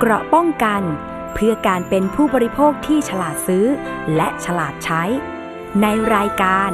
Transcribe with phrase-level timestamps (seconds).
[0.00, 0.82] เกราะป้องกัน
[1.34, 3.66] เพื่อการเป็นผู้บริโภคที่ฉลาดซื้อ
[4.16, 5.02] และฉลาดใช้
[5.82, 6.70] ในรายการ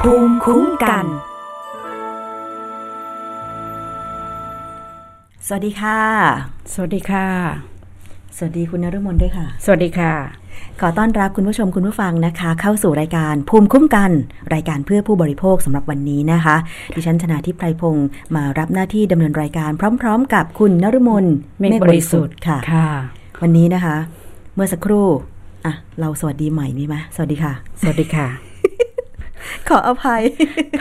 [0.00, 1.04] ภูมิคุ้มกัน
[5.46, 6.00] สวัสดีค่ะ
[6.72, 7.73] สวัสดีค่ะ
[8.36, 10.12] สวัสดีคุณนฤมลด้วยค่ะ สวัสดีค่ะ
[10.80, 14.10] ขอต้อนรับคุณผู้ชมคุณผู้ฟังนะคะ เข้าสู่รายการภูมิคุ้มกัน
[14.54, 16.56] รายการเพื่อผู้บริโภคสำหรับวันนี้นะคะ
[16.94, 21.24] ดิฉันชนะทิพไพรพงศ์มารับหน้าที่ดำเนินรายการพร้อม ๆ กับคุณนฤมล
[21.60, 22.88] เมฆบริสุทธิ์ค่ะค่ะ
[23.42, 23.96] วันนี้นะคะ
[24.54, 25.06] เมื่อสักครู่
[25.66, 28.53] อะเราสวัสดีใหม่มีไหมสวัสดีค่ะ สวัสดีค่ะ
[29.68, 30.22] ขออภัย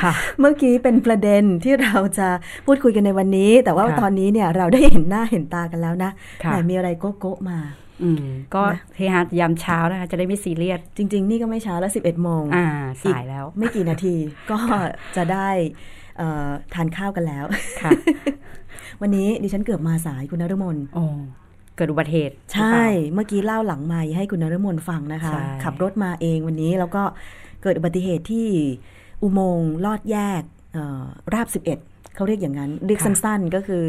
[0.03, 2.27] ค่ะเมื่อกี้เป็นประเด็นที่เราจะ
[2.65, 6.11] พูดคุยกันในวันนี้ แต่ว่าค่ะตอนนี้เนี่ยเราได้เห็นหน้าเห็นตากันแล้วนะ
[6.43, 7.59] ค่ะแต่มีอะไรโก๊ะๆมา
[8.03, 12.67] อืมก็นะเฮฮายามเช้านะคะจะได้ไม่ซีเรียส จริง ๆ นี่ก็ไม่ช้าแล้ว 11โมงอ่า
[13.03, 14.15] สายแล้ว ไม่กี่นาที
[14.51, 14.59] ก็
[15.15, 15.49] จะได้
[16.17, 17.45] เอ่อทานข้าวกันแล้ว
[17.81, 17.91] ค่ะ
[19.01, 21.05] วันนี้ดิฉันเกือบมาสายคุณนฤมลโอ้
[21.75, 22.79] เกิดอุบัติเหตุ ใช่
[23.13, 27.03] เมื่อกี้เล่าหลังไมค์ให้คุณนฤมลฟังนะคะใช่ขับรถมาเองวันนี้แล้วก็
[27.63, 28.47] เกิดอุบัติเหตุที่
[29.23, 30.41] อุโมงค์ลอดแยก
[30.73, 31.63] เอ่อราบ 11
[32.15, 33.83] เขาเรียกอย่างนั้น เรียกสั้นๆ ก็คือ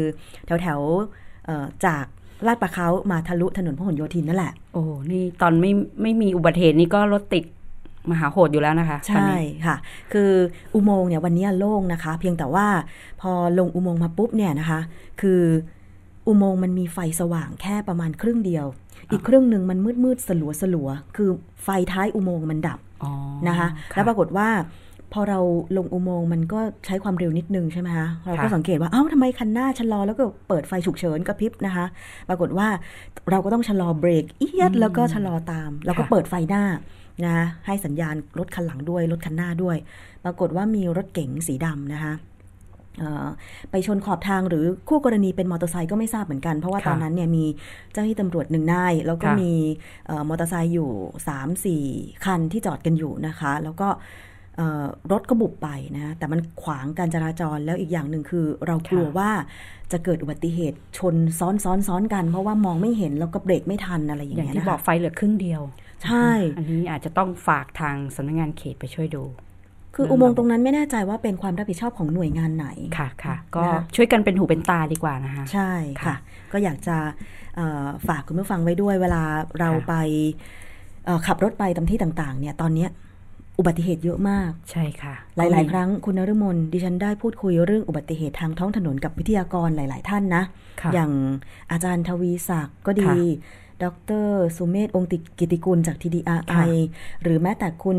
[0.45, 2.05] แถวแถวๆเอ่อจาก
[2.47, 7.43] ลาดประเขามาทะลุถนนพหลโยธินนั่นแหละ โอ้นี่ตอนไม่ไม่มีอุบัติเหตุนี่ก็รถติด
[8.11, 9.75] มหาโหดอยู่แล้วนะคะตอนใช่นี้ค่ะ
[10.13, 10.31] คือ
[10.75, 12.67] อุโมงค์เนี่ยวันนี้โล่งนะคะ เพียงแต่ว่า
[13.21, 14.79] พอลงอุโมงค์มาปุ๊บเนี่ยนะคะ
[15.21, 15.41] คือ
[16.27, 18.65] อุโมงค์มันมีไฟสว่างแค่ประมาณครึ่งเดียว
[19.11, 21.29] อีกครึ่งหนึ่งมันมืดมืดๆสลัวสลัวๆคือ
[21.63, 22.94] ไฟท้ายอุโมงค์มันดับอ๋อ
[23.47, 24.49] นะคะแล้วปรากฏว่า
[25.13, 25.39] พอเรา
[25.77, 31.85] ลงอุโมงค์มันก็ใช้ความเร็วนิดนึงใช่ไหมคะเราก็ค่ะสังเกตว่าเอ้าทำไมคันหน้าชะลอแล้วก็เปิดไฟฉุกเฉินกระพริบนะคะ
[32.29, 32.67] ปรากฏว่า
[33.31, 36.63] เราก็ต้องชะลอเบรกเอียดแล้วก็ชะลอตาม แล้วก็เปิดไฟหน้า
[37.23, 39.77] นะคะให้สัญญาณรถคันหลังด้วยรถคันหน้าด้วย
[40.25, 42.34] ปรากฏว่ามีรถเก๋งสีดำนะคะเอ่อ
[43.71, 47.45] ไปชนขอบทางหรือคู่กรณีเป็นมอเตอร์ไซค์ก็ไม่ทราบเหมือนกัน เพราะว่าค่ะตอนนั้นเนี่ยมี
[47.91, 49.53] เจ้าหน้าที่ตำรวจหนึ่งนาย แล้วก็ค่ะมี
[50.07, 51.83] เอ่อมอเตอร์ไซค์อยู่3ามสี่
[52.25, 53.89] คันที่จอดกันอยู่นะคะ แล้วก็
[54.57, 59.29] เอ่อรถก็บุบไปนะแต่มันขวางการจราจรแล้วอีกอย่างหนึ่งคือ เรากลัวว่า
[59.91, 65.61] จะเกิดอุบัติเหตุชนซ้อนซ้อนซ้อนกัน เพราะว่ามองไม่เห็นแล้วก็เบรกไม่ทันอะไรอย่างอย่างเงี้ยที่นะบอกคะไฟเหลือครึ่งเดียว
[66.03, 69.23] ใช่ อันนี้อาจจะต้องฝากทางสำนักงานเขตไปช่วยดู
[69.95, 72.67] คืออุโมงค์ตรงนั้นไม่แน่ใจว่าเป็นความรับผิดชอบของหน่วยงานไหน
[72.97, 76.15] ค่ะค่ะก็นะคะช่วยกันเป็นหูเป็นตาดีกว่านะคะใช่ค่ะค่ะ
[76.51, 76.97] ก็อยากจะ
[77.55, 79.23] เอ่อฝากคุณผู้ฟังไว้ด้วยเวลา
[79.59, 79.93] เราค่ะไป
[81.05, 82.89] เอ่อขับรถไปตามที่ต่างๆ เนี่ยตอนเนี้ย
[83.59, 90.43] อุบัติเหตุเยอะมากใช่ค่ะ หลาย ๆ ครั้งคุณนฤมลดิฉันได้พูดคุยเรื่องอุบัติเหตุทางท้องถนนกับวิทยากรหลาย ๆ ท่านนะ
[90.81, 91.11] ค่ะอย่าง
[91.71, 93.17] อาจารย์ทวีศักดิ์ก็ดีค่ะ
[93.83, 93.85] ด
[94.25, 96.71] รสุเมธองค์ติกิติกุลจากค่ะ TDRI
[97.21, 97.97] หรือแม้แต่คุณ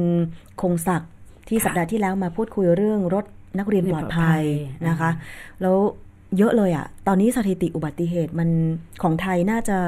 [0.61, 1.11] คงศักดิ์
[1.49, 3.25] ที่ค่ะสัปดาห์ที่แล้วมาพูดคุยเรื่องรถ
[3.59, 4.45] นักเรียนปลอดภัยปลอดภัย
[4.89, 5.77] นะคะอ่าแล้ว
[6.39, 8.49] เยอะเลยอะ่ะ ตอนนี้สถิติอุบัติเหตุมัน
[9.03, 9.79] ของไทยน่าจะ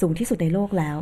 [0.00, 0.96] สูงที่สุดในโลกแล้ว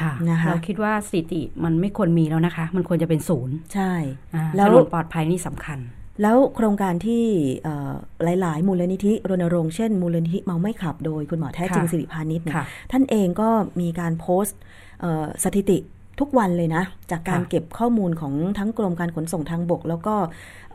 [0.00, 3.92] ค่ะนะคะเราคิดว่าสถิติมันไม่ควรมีแล้วนะคะ มันควรจะเป็นศูนย์ใช่
[4.34, 5.78] อ่าแล้วถนนปลอดภัยนี่สำคัญ
[6.22, 7.24] แล้วโครงการที่
[7.62, 7.92] เอ่อ
[8.40, 13.48] หลาย ๆ มูลนิธิรณรงค์เช่น มูลนิธิเมาไม่ขับโดยคุณหมอแท้จริงค่ะสิริพานิชเนี่ยค่ะท่านเองก็
[13.80, 14.58] มีการโพสต์
[15.00, 15.78] เอ่อสถิติ
[16.20, 20.14] ทุกวันเลยนะ จากการค่ะเก็บข้อมูลของทั้งกรมการขนส่งทางบก แล้วก็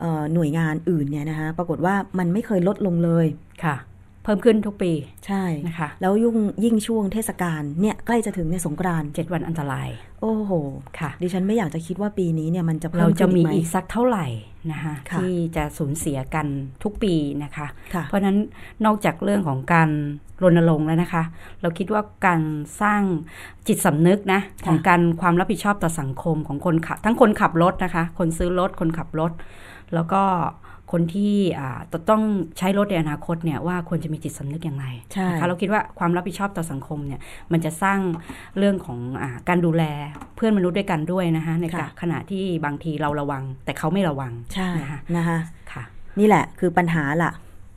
[0.00, 3.26] เอ่อหน่วยงานอื่นเนี่ยนะคะปรากฏว่ามันไม่เคยลดลงเลย
[3.64, 3.76] ค่ะ
[4.24, 4.92] เพิ่มขึ้นทุกปี
[5.26, 9.88] ใช่นะคะ แล้วยุ่งยิ่งช่วงเทศกาลเนี่ยใกล้จะถึงในยสงกรานต์เจ็ดวันอันตราย
[10.20, 10.52] โอ้โห
[10.98, 14.26] ค่ะ ดิฉันไม่อยากจะคิดว่าปีนี้เนี่ยมันจะพิ่เราจะมีขึ้นไหอีกสักเท่าไหร่
[14.72, 16.46] นะคะค่ะที่จะสูญเสียกัน
[16.82, 18.38] ทุกปีนะคะค่ะเพราะฉะนั้น
[18.84, 19.90] นอกจากเรื่องของการ
[20.42, 21.22] รณรงค์แล้วนะคะ
[21.62, 22.40] เราคิดว่าการ
[22.82, 23.02] สร้าง
[23.68, 29.32] จิตสำนึกนะค่ะของการความรับผิดชอบต่อสังคมของคนขับทั้งคนขับรถนะคะ คนซื้อรถคนขับรถ
[29.94, 30.22] แล้วก็
[30.96, 32.22] คนที่อ่าจะต้อง
[32.58, 37.20] ใช้รถในอนาคตเนี่ยว่าควรจะมีจิตสำนึกอย่างไรใช่นะคะเราคิดว่าความรับผิดชอบต่อสังคมเนี่ย
[37.52, 37.98] มันจะสร้าง
[38.58, 39.84] เรื่องของอาการดูแล
[40.36, 45.38] เพื่อนมนุษย์ด้วยกันด้วยนะคะในค่ะขณะที่บางทีเราระวัง แต่เขาไม่ระวังใช่นะคะนะคะ
[45.72, 45.82] ค่ะ
[46.18, 47.32] นี่แหละคือปัญหาล่ะ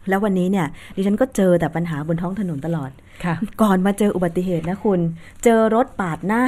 [0.10, 2.92] แล้ววันนี้เนี่ยดิฉันก็เจอแต่ปัญหาบนท้องถนนตลอด
[3.26, 5.00] ค่ะก่อนมาเจออุบัติเหตุนะคุณ
[5.44, 6.42] เจอรถปาดหน้า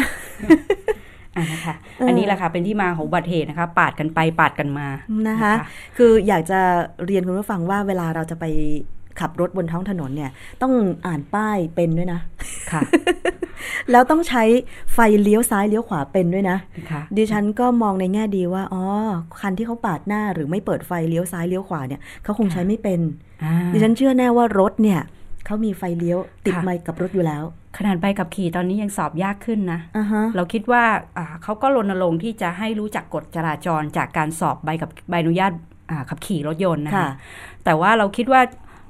[1.39, 4.88] อ่านะคะเอออัอันนี้แหละค่ะเป็นที่มาของอุบัติเหตุนะคะ ปาดกันไปปาดกันมา
[5.30, 5.53] นะคะ
[5.97, 6.59] คืออยากจะ
[7.06, 8.45] เรียนคุณผู้ฟังว่าเวลาเราจะไป
[9.19, 10.31] ขับรถบนท้องถนนเนี่ย
[10.62, 10.74] ต้อง
[11.07, 12.19] อ่านป้ายเป็นด้วยนะ
[12.71, 12.81] ค่ะ
[13.91, 14.44] แล้วต้องใช้
[14.94, 16.57] ไฟเลี้ยวซ้ายเลี้ยวขวาเป็นด้วยนะ
[16.91, 18.83] ค่ะดิฉันก็มองในแง่ดีว่าอ๋อ
[19.41, 23.00] คันที่เขาปาดหน้าหรือไม่เปิดไฟเลี้ยวซ้ายเลี้ยวขวาเนี่ยเขาคงใช้ไม่เป็น
[23.44, 25.01] อ่าดิฉันเชื่อแน่ว่ารถเนี่ย
[25.45, 27.44] เขามีไฟเลี้ยวติดค่ะไมค์กับรถอยู่แล้ว
[27.77, 30.83] ขนาดใบกับขี่ตอนนี้ยังสอบยากขึ้นนะอ่าฮะเราคิดว่า
[31.18, 35.51] อ่าเขาก็รณรงค์ที่จะให้รู้จักกฎจราจรจากการสอบใบกับใบอนุญาต
[35.89, 37.12] อ่าขับขี่รถยนต์นะคะค่ะ
[37.65, 38.41] แต่ว่าเราคิดว่า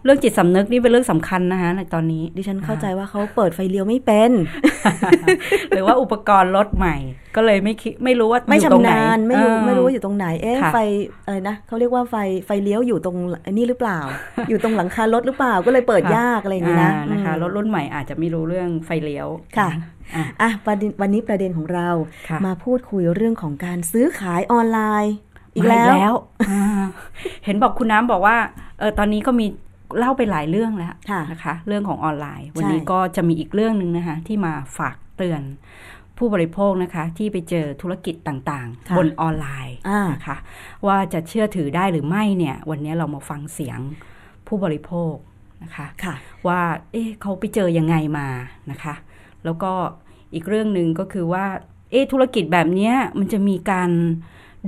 [0.03, 4.31] เรื่องจิตสำนึกนี่เป็นเรื่องสำคัญนะคะในตอนนี้ ดิฉันเข้าใจว่าเขาเปิดไฟเลี้ยวไม่เป็น
[5.69, 6.95] หรือว่าอุปกรณ์รถใหม่
[7.35, 10.77] ก็เลยไม่คิดไม่รู้ว่าไม่อยู่ตรงชำไหนนาญไม่รู้เออไม่รู้ว่าอยู่ตรงไหน เอ๊ะค่ะไฟ
[11.25, 12.15] อะไรนะเขาเรียกว่าไฟ
[12.45, 13.99] ไฟเลี้ยวอยู่ตรงอันนี้หรือเปล่า
[14.49, 19.69] อยู่ตรงหลังคารถหรือเปล่าก็เลยเปิดยากอะไรอย่างนี้นะอ่านะคะอืมรถรุ่นใหม่อาจจะไม่รู้เรื่องไฟเลี้ยวค่ะ
[20.15, 21.89] อะอะประเด็นวันนี้ประเด็นของเรา
[22.29, 25.15] ค่ะมาพูดคุยเรื่องของการซื้อขายออนไลน์
[25.53, 26.13] อีกมาแล้ว
[26.49, 26.63] อ่า
[27.45, 28.37] เห็นบอกคุณน้ำบอกว่า
[28.79, 29.45] เออตอนนี้ก็มี
[29.97, 35.41] เล่าไปหลายเรื่องแล้วค่ะนะคะ เรื่องของออนไลน์ วันใช่นี้ก็จะมีอีกเรื่องหนึ่งนะคะ ที่มาฝากเตือน
[36.17, 40.37] ผู้บริโภคนะคะ ที่ไปเจอธุรกิจต่างค่ะๆบนออนไลน์อ่านะคะ
[40.87, 43.79] ว่าจะเชื่อถือได้หรือไม่เนี่ย วันนี้เรามาฟังเสียง
[44.47, 45.13] ผู้บริโภค
[45.63, 46.15] นะคะค่ะ
[46.47, 46.61] ว่า
[46.91, 48.27] เอ๊ะเขาไปเจอยังไงมา
[48.71, 48.95] นะคะ
[49.45, 49.71] แล้วก็
[50.33, 51.45] อีกเรื่องหนึ่งก็คือว่า
[51.91, 53.89] เอ๊ะธุรกิจแบบเนี้ยมันจะมีการ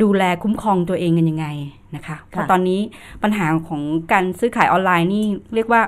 [0.01, 1.47] ดูแลคุ้มครองตัวเองกันยังไง
[1.95, 2.79] นะคะเพราะตอนนี้
[3.23, 5.81] ปัญหาของการซื้อขายออนไลน์นี่เรียกว่า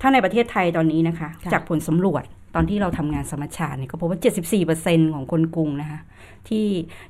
[0.00, 4.18] ถ้าในประเทศไทยตอนนี้นะคะค่ะจากผลสำรวจตอนที่เราทำงานสมัชชาเนี่ยก็พบว่า
[4.82, 6.00] 74%ของคนกรุงนะคะ
[6.48, 6.66] ที่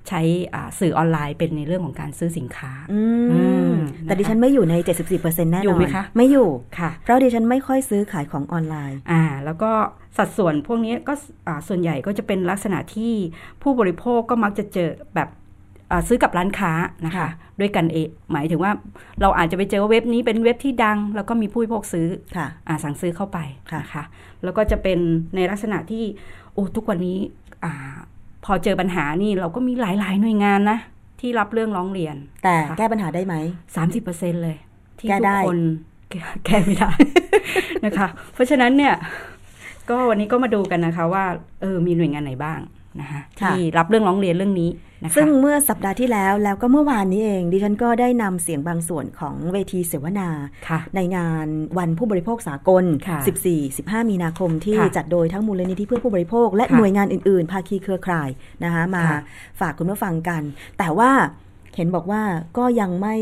[0.08, 0.20] ใช้
[0.54, 3.00] อ่าสื่อออนไลน์เป็นในเรื่องของการซื้อสินค้าอื
[3.32, 4.74] อืมมแต่ดิฉันไม่อยู่ใน
[5.14, 6.48] 74%แน่นอน อยู่ไหมคะ ไม่อยู่
[6.78, 9.70] ค่ะ เพราะดิฉันไม่ค่อยซื้อขายของออนไลน์ อ่า แล้วก็
[10.16, 11.14] สัดส่วนพวกนี้ก็
[11.48, 13.12] อ่าส่วนใหญ่ก็จะเป็นลักษณะที่
[13.62, 15.45] ผู้บริโภคก็มักจะเจอแบบอ่า
[16.08, 16.72] ซื้อกับร้านค้า
[17.06, 17.28] นะคะค่ะ
[17.60, 18.72] ด้วยกันเองหมายถึงว่า
[19.20, 23.38] เราอาจจะไปเจอว่าเว็บนี้เป็นเว็บที่ดัง แล้วก็มีผู้บริโภคซื้อค่ะอ่าสั่งซื้อเข้าไป
[23.70, 24.04] ค่ะนะคะ
[24.44, 24.98] แล้วก็จะเป็น
[25.34, 26.04] ในลักษณะที่
[26.54, 27.18] โอ้ทุกวันนี้
[27.64, 27.72] อา
[28.44, 30.78] พอเจอปัญหานี่เราก็มีหลาย ๆ หน่วยงานนะ
[31.20, 33.34] ที่รับเรื่องร้องเรียน แต่ค่ะแก้ปัญหาได้ไหม
[33.90, 34.56] 30%เลย
[34.98, 35.60] ที่แก้ทุได้กคน
[36.10, 36.90] แก้แก้ไม่ได้
[37.84, 38.94] นะคะ เพราะฉะนั้นเนี่ย
[39.88, 41.24] ก็วันนี้ก็มาดูกันนะคะว่า
[41.60, 42.58] เออมีหน่วยงานไหนบ้าง
[43.00, 44.70] นะคะค่ะที่รับเรื่องร้องเรียนเรื่องนี้
[45.02, 50.28] นะคะซึ่งเมื่อสัปดาห์ที่แล้วแล้วก็เมื่อวานนี้เอง ดิฉันก็ได้นำเสียงบางส่วนของเวทีเสวนา
[50.68, 51.46] ค่ะในงาน
[51.78, 53.18] วันผู้บริโภคสากลค่ะ
[53.64, 58.30] 14-15 มีนาคมที่ค่ะจัดโดยทั้งมูลนิธิเพื่อผู้บริโภค และค่ะหน่วยงานอื่นๆ ภาคีเครือข่าย
[58.64, 59.20] นะคะมาค่ะ
[59.60, 60.42] ฝากคุณผู้ฟังกัน
[60.78, 61.10] แต่ว่า
[61.76, 62.22] เห็นบอกว่า
[62.58, 63.16] ก็ยังไม่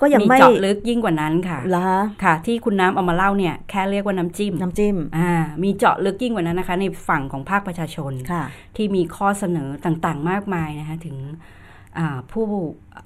[0.00, 1.88] ก็ยังมีไม่เจาะลึกยิ่งกว่านั้นค่ะละ
[2.24, 5.32] ค่ะ ที่คุณน้ำเอามาเล่าเนี่ยแค่เรียกว่าน้ำจิ้ม น้ำจิ้มอ่า
[5.64, 8.44] มีเจาะลึกยิ่งกว่านั้นนะคะ ในฝั่งของภาคประชาชนค่ะ
[8.76, 11.16] ที่มีข้อเสนอต่างๆ มากมายนะคะถึง
[11.98, 12.46] อ่าผู้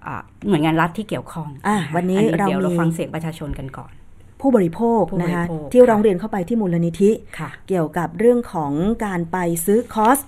[0.07, 3.93] อ่าหน่วยงานรัฐที่เกี่ยวข้องอะะคะวันนี้อัเราเดี๋ยวเรามีฟังเสียงประชาชนกันก่อน
[4.41, 8.73] ผู้บริโภคผู้บรินะคะโภคที่ค่ะร้องเรียนเข้าไปที่มูลนิธิค่ะเกี่ยวกับเรื่องของ
[9.05, 9.37] การไป
[9.67, 10.19] ซื้อคอร์ส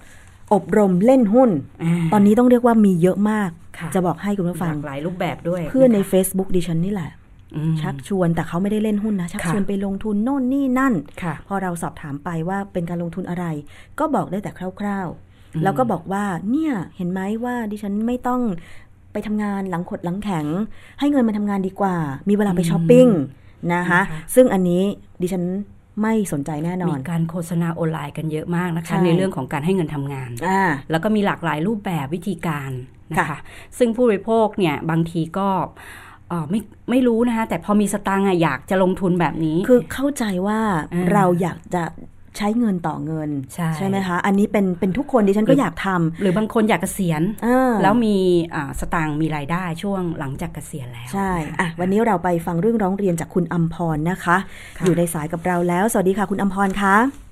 [0.52, 3.59] อบรมเล่นหุ้นาตอนนี้ต้องเรียกว่ามีเยอะมากค่ะ
[3.94, 7.10] จะบอกให้คุณผู้หฟังลากหลายรูปแบบด้วย เพื่อนในะคะ Facebook ดิฉันนี่แหละ
[7.56, 13.44] อืมชักชวนแต่เขาไม่ได้เล่นหุ้นนะ ชักค่ะชวนไปลงทุนโน่นนี่นั่นค่ะพอเราสอบถามไปว่าเป็นการลงทุนอะไร
[13.98, 14.50] ก็บอกได้แต่
[14.80, 15.08] คร่าว
[15.54, 18.40] อืมๆแล้วก็บอกว่าเนี่ยเห็นไหมว่าดิฉันไม่ต้อง
[19.12, 20.46] ไปทำงานหลังขดหลังแข็ง
[21.00, 21.96] ให้เงินมาทำงานดีกว่า
[22.28, 23.06] มีเวลาไปช้อปปิ้ง
[23.74, 24.02] นะคะ
[24.34, 24.82] ซึ่งอันนี้
[25.22, 25.44] ดิฉัน
[26.02, 32.70] ไม่สนใจแน่นอมีนการโฆษณาออนไลน์กันเยอะมากนะคะใช่ในเรื่องของการให้เงินทำงานอ่าแล้วก็มีหลากหลายรูปแบบวิธีการ
[33.12, 33.38] นะค่ะคะ
[33.78, 35.48] ซึ่งผู้บริโภคเนี่ยบางทีก็
[36.28, 36.60] เอ่อไม่
[36.90, 40.60] ไม่รู้นะคะแต่พอมีสตางค์อะอยากจะลงทุนแบบนี้ คือเข้าใจว่า
[40.92, 41.84] อ่าเราอยากจะ
[42.38, 43.30] ใช้เงินต่อเงิน
[43.76, 45.88] ใช่ไหมคะอันนี้เป็นเป็นทุกคนดิฉันก็อยากท
[46.20, 48.16] หรือบางคนอยากเกษียณำอ่าแล้วมี
[48.54, 54.36] อ่าสตางค์มีรายได้ช่วงหลังจากเกษียณแล้ว ใช่นะคะอะวันนี้เราไปฟังเรื่องร้องเรียนจากคุณอัมพรนะคะ
[54.78, 57.29] ค่ะอยู่ในสายกับเราแล้ว สวัสดีค่ะคุณอัมพรคะส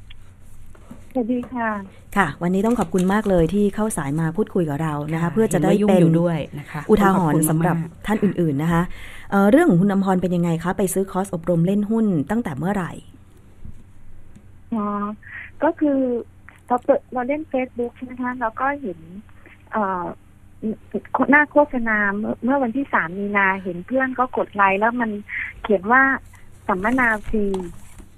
[1.19, 1.71] วัสดีค่ะ
[2.17, 8.83] ค่ะ วันนี้ต้องขอบคุณมากเลยที่เข้าสายมาพูดคุยกับเรานะคะ เพื่อจะได้ห็นว่ายุ่งเป็นอยู่ด้วยนะคะอุทาหขบรคุณ์ณสำหรับมากท่านอื่น ๆนะคะ
[9.31, 12.93] เอ่อเรื่องของคุณอัมพรเป็นยังไงคะ ไปซื้อคอร์สอบรมเล่นหุ้นตั้งแต่เมื่อไหร่
[14.75, 14.87] อ๋อ
[15.63, 15.99] ก็คือ
[16.67, 18.99] เราเปิดเราเล่น Facebook ใช่ไหมคะเราก็เห็น
[19.73, 20.05] เอ่อ
[21.31, 25.11] หน้าโฆษณาเมื่อเมื่อวันที่สามมีนาเห็นเพื่อนก็กดไลค์แล้วมัน
[25.63, 26.03] เขียนว่า
[26.69, 27.45] สัมมนาฟรี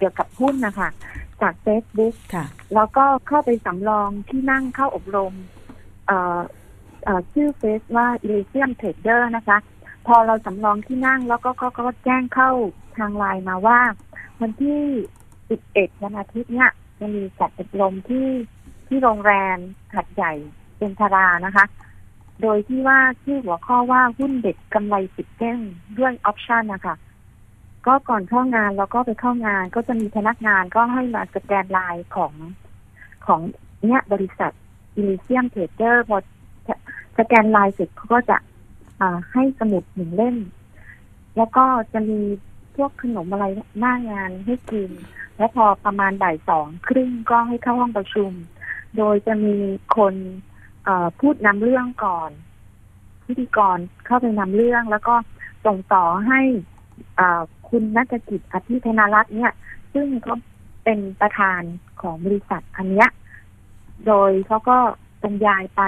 [0.01, 0.89] เกี่ยวกับหุ้นนะคะ
[1.43, 5.35] จาก Facebook ค่ะ แล้วก็เข้าไปสำรองที่นั่งเข้าอบรม
[6.07, 6.41] เอ่อ
[7.05, 9.59] เอ่อชื่อเฟซว่า Elysium Trader นะคะ
[10.07, 12.51] พอเราสำรองที่นั่งแล้วก็ก็ก็แจ้งเข้า
[12.99, 13.81] ทางไลน์มาว่า
[14.41, 14.81] วันที่
[15.41, 18.29] 11วันอาทิตย์เนี่ยจะมีจัดอบรมที่
[18.89, 19.59] ที่โรงแรม
[19.95, 20.33] หาดใหญ่
[20.79, 21.65] เซ็นทารานะคะ
[22.43, 25.59] โดยที่ว่าชื่อหัวข้อว่าหุ้นเด็ดกำไรสิบเด้ง
[25.99, 26.95] ด้วย option นะคะ
[27.87, 32.33] ก็ก่อนเข้างานเราก็ไปเข้างานก็จะมีพนักงานก็ให้มาสแกนลน์ของ
[33.27, 33.41] ของ
[33.87, 34.53] เนี่ยบริษัท
[34.99, 36.17] Elysium Trader พอ
[37.19, 38.37] สแกนลน์เสร็จเขาก็จะ
[39.01, 40.37] อ่าให้สมุดหนึ่งเล่ม
[41.37, 42.21] แล้วก็จะมี
[42.77, 43.45] พวกขนมอะไร
[43.81, 44.91] หน้างานให้กิน
[45.37, 48.31] แล้วพอประมาณบ่ายสองครึ่งก็ให้เข้าห้องประชุม
[48.97, 49.57] โดยจะมี
[49.97, 50.15] คน
[51.21, 52.31] พูดนำเรื่องก่อน
[53.27, 55.15] พิธีกรเข้าไปนำเรื่อง แล้วก็
[55.65, 56.41] ส่งต่อให้
[57.19, 59.53] อ่า คคุณนักกิจอภิธนารัตน์เนี่ย
[59.95, 60.37] ซึ่งเขา
[60.85, 61.63] เป็นประธาน
[62.01, 63.09] ของบริษัทอันเนี้ย
[64.07, 64.79] โดยเขาก็
[65.23, 65.83] บรรยายไป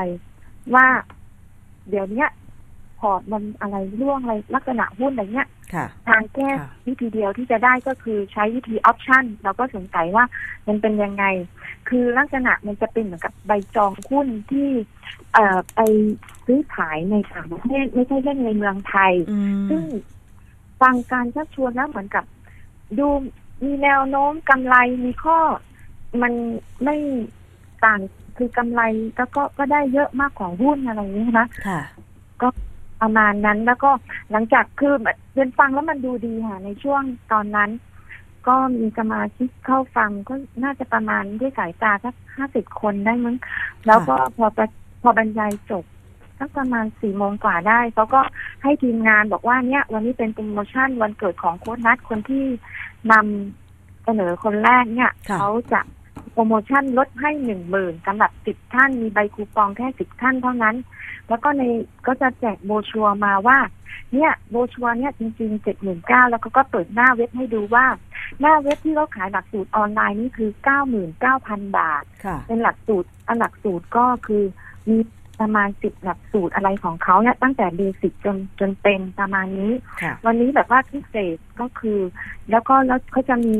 [0.74, 0.86] ว่า
[1.88, 2.30] เดี๋ยวเนี้ย
[2.98, 10.24] พอร์ตมันอะไรร่วงอะไรลักษณะหุ้นอะไรเนี้ยค่ะทางแก้ค่ะวิธีเดียวที่จะได้ก็คือใช้วิธีออปชันเราก็สงสัยว่า
[10.68, 11.24] มันเป็นยังไง
[11.88, 14.68] คือลักษณะมันจะเป็นเหมือนกับใบจองหุ้นที่
[15.32, 15.80] เอ่อไป
[16.46, 19.82] ซื้อขายในต่างประเทศไม่ใช่เล่นในเมืองไทยอืมซึ่ง
[20.82, 22.24] ฟังการชักชวนแล้วเหมือนกับ
[22.98, 23.06] ดู
[23.64, 25.38] มีแนวโน้มกำไรมีข้อ
[26.22, 26.32] มัน
[26.84, 26.96] ไม่
[27.84, 28.00] ต่าง
[28.36, 28.82] คือกำไร
[29.16, 31.80] แล้วก็ก็ได้เยอะมากกว่าหุ้นอะไรอย่างนี้นะค่ะ
[33.02, 33.90] ประมาณนั้นแล้วก็
[34.30, 37.70] หลังจากคือแบบเรียนฟังแล้วมันดูดีค่ะ ในช่วงตอนนั้น
[38.48, 40.34] ก็มีสมาชิกเข้าฟังก็
[40.64, 43.36] น่าจะประมาณด้วยสายตาสักห้าสิบคนได้มั้ง
[43.86, 44.66] แล้วก็พอประ
[45.02, 45.84] พอบรรยายจบ
[46.42, 48.20] สักประมาณสี่โมงกว่าได้เขาก็
[48.62, 52.44] ให้ทีมงานบอกว่าเนี่ย วันนี้เป็นโปรโมชั่นวันเกิดของโค้ชนัดคนที่
[53.12, 55.80] นำเสนอคนแรกเนี่ยค่ะเขาจะ
[56.32, 60.76] โปรโมชั่นลดให้หนึ่งหมื่นสำหรับสิบท่านมีใบคูปองแค่สิบท่านเท่านั้น
[61.28, 61.62] แล้วก็ใน
[62.06, 63.58] ก็จะแจกโบรชัวร์มาว่า
[64.12, 67.86] เนี่ยโบรชัวร์เนี่ยจริงๆเจ็ดหมื่นเก้าแล้วก็ก็เปิดหน้าเว็บให้ดูว่า
[68.40, 74.44] หน้าเว็บที่เราขายหลักสูตรออนไลน์นี่คือเก้าหมื่นเก้าพันบาทค่ะเป็นหลักสูตรอันหลักสูตรก็คือ
[74.88, 74.98] มี
[75.42, 79.72] ประมาณสิบหลักสูตรอะไรของเขาเนี่ยตั้งแต่เบสิกจนจนเป็นประมาณนี้
[80.02, 81.98] ค่ะวันนี้แบบว่าพิเศษก็คือ
[82.50, 83.54] แล้วก็แล้วเขาจะมี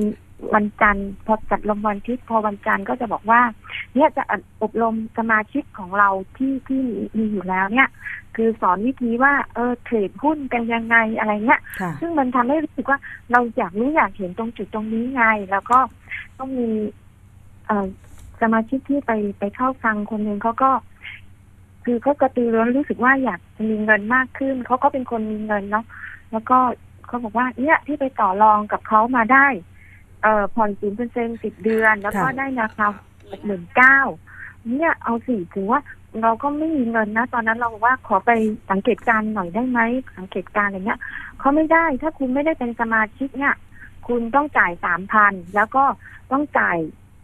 [0.55, 3.41] วันจันทร์พอจัดลงวันอาทิตย์พอวันจันทร์ก็จะบอกว่า
[3.95, 4.23] เนี่ยจะ
[4.63, 6.83] อบรมสมาชิกของเราที่ที่
[7.17, 7.89] มีอยู่แล้วเนี่ย
[8.37, 12.99] คือสอนวิธีว่าเออเทรดหุ้นกันยังไงอะไรเงี้ยค่ะซึ่งมันทำให้รู้สึกว่า
[13.33, 15.79] เราอยากรู้อยากเห็นตรงจุดตรงนี้ไง แล้วก็
[16.39, 16.69] ต้องมี
[17.67, 17.87] เอ่อ
[18.43, 20.71] สมาชิกที่ไปไปเข้าฟังคนหนึ่งเขาก็
[21.85, 25.85] คือเขากระตือรือร้นรู้สึกว่าอยากจะมีเงินมากขึ้นเขาก็เป็นคนมีเงินเนาะ
[26.33, 26.59] แล้วก็
[27.07, 29.47] เขาบอกว่าเนี่ยที่ไปต่อรองกับเขามาได้
[30.23, 32.87] เอ่อผ่อนศูนย์เปอร์เซ็นสิบเดือน แล้วก็ค่ะได้ราคา
[33.45, 33.99] หมื่นเก้า
[34.71, 35.81] เนี่ยเอาสิถึงว่า
[36.23, 38.31] เราก็ไม่มีเงินนะ ตอนนั้นเราบอกว่าขอไป
[38.71, 39.81] สังเกตการณ์หน่อยได้ไหม
[40.19, 41.01] สังเกตการณ์อะไรเงี้ย
[41.39, 43.55] เขาไม่ได้ถ้าคุณไม่ได้เป็นสมาชิกเนี่ย
[44.09, 45.85] คุณต้องจ่ายสามพันแล้วก็
[46.33, 46.79] ต้องจ่าย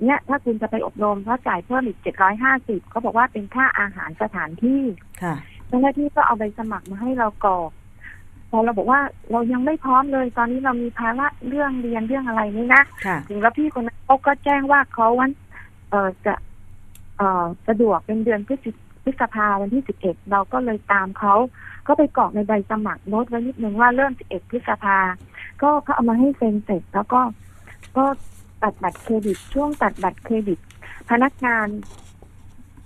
[0.05, 4.83] เนี่ยถ้าคุณจะไปอบรมก็จ่ายเพิ่มอีกเจ็ดร้อยห้าสิบเขาบอกว่าเป็นค่าอาหารสถานที่
[5.23, 5.35] ค่ะ
[5.67, 7.71] เจ้าหน้าที่ก็เอาใบสมัครมาให้เรากรอก
[8.51, 9.01] พอเราบอกว่า
[9.31, 15.31] เรายังไม่พร้อมเลย ตอนนี้เรามีภาระเรื่องเรียนเรื่องอะไรนี่นะค่ะถึงแล้วพี่คนนั้นเขาก็แจ้งว่าเขาวัน
[15.91, 16.35] เออจะ
[17.19, 18.71] เอ่อสะดวกเป็นเดือนพฤศจิ
[19.05, 21.35] พฤษภาวันที่สิบเอ็ดเราก็เลยตามเขา
[21.87, 24.99] ก็ไปกรอกในใบสมัครโน้ตไว้นิดนึงว่าเริ่มสิบเอ็ดพฤษภา
[25.63, 27.21] ก็เขาเอามาให้เซ็นเสร็จแล้วก็
[27.97, 28.05] ก็
[28.63, 30.59] ตัดบัตรเครดิต ช่วงตัดบัตรเครดิต
[31.11, 31.67] พนักงาน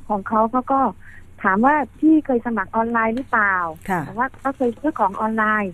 [0.08, 0.80] ของเขาเขาก็
[1.42, 3.54] ถามว่าพี่เคยสมัครออนไลน์หรือเปล่า
[3.90, 5.72] ค่ะแต่ว่าก็เคยซื้อของออนไลน์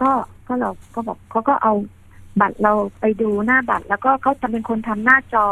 [0.00, 0.10] ก็
[0.46, 1.72] ก็เราก็บอกเขาก็เอา
[2.40, 5.46] บัตรเราไปดูหน้าบัตร แล้วก็เขาจะเป็นคนทำหน้าจอ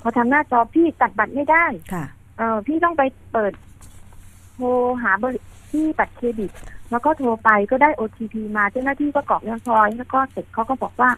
[0.00, 2.04] พอทำหน้าจอพี่ตัดบัตรไม่ได้ค่ะ
[2.38, 3.52] เออพี่ต้องไปเปิด
[4.54, 4.66] โทร
[5.02, 5.38] หาบริ
[5.70, 6.50] ที่บัตรเครดิต
[6.90, 11.10] แล้วก็โทรไปก็ได้ OTP มาเจ้าหน้าที่ก็กรอกเรียบร้อยแล้วก็เสร็จเขาก็บอกว่า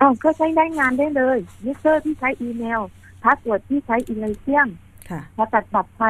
[0.00, 2.80] อ้าวก็ใช้ได้งานได้เลย user ที่ใช้อีเมล
[3.22, 4.68] password ที่ใช้ Elysium
[5.10, 6.04] ค่ะพอตัดบัตรไป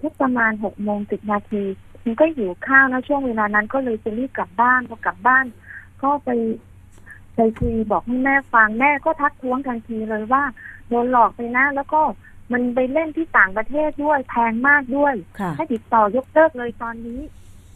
[0.00, 1.62] ทุกประมาณหกโมงสิบนาที
[2.04, 5.44] มันก็หิวข้าวนะช่วงเวลานั้นก็เลยจะรีบกลับบ้านพอกลับบ้าน
[6.02, 6.30] ก็ไป
[7.36, 10.42] ไปคุยบอกให้แม่ฟังแม่ก็ทักท้วงทันทีเลยว่า
[10.88, 12.00] โดนหลอกไปนะ แล้วก็
[12.52, 17.20] มันไปเล่นที่ต่างประเทศด้วยแพงมากด้วยค่ะให้ติดต่อยกเลิกเลยตอนนี้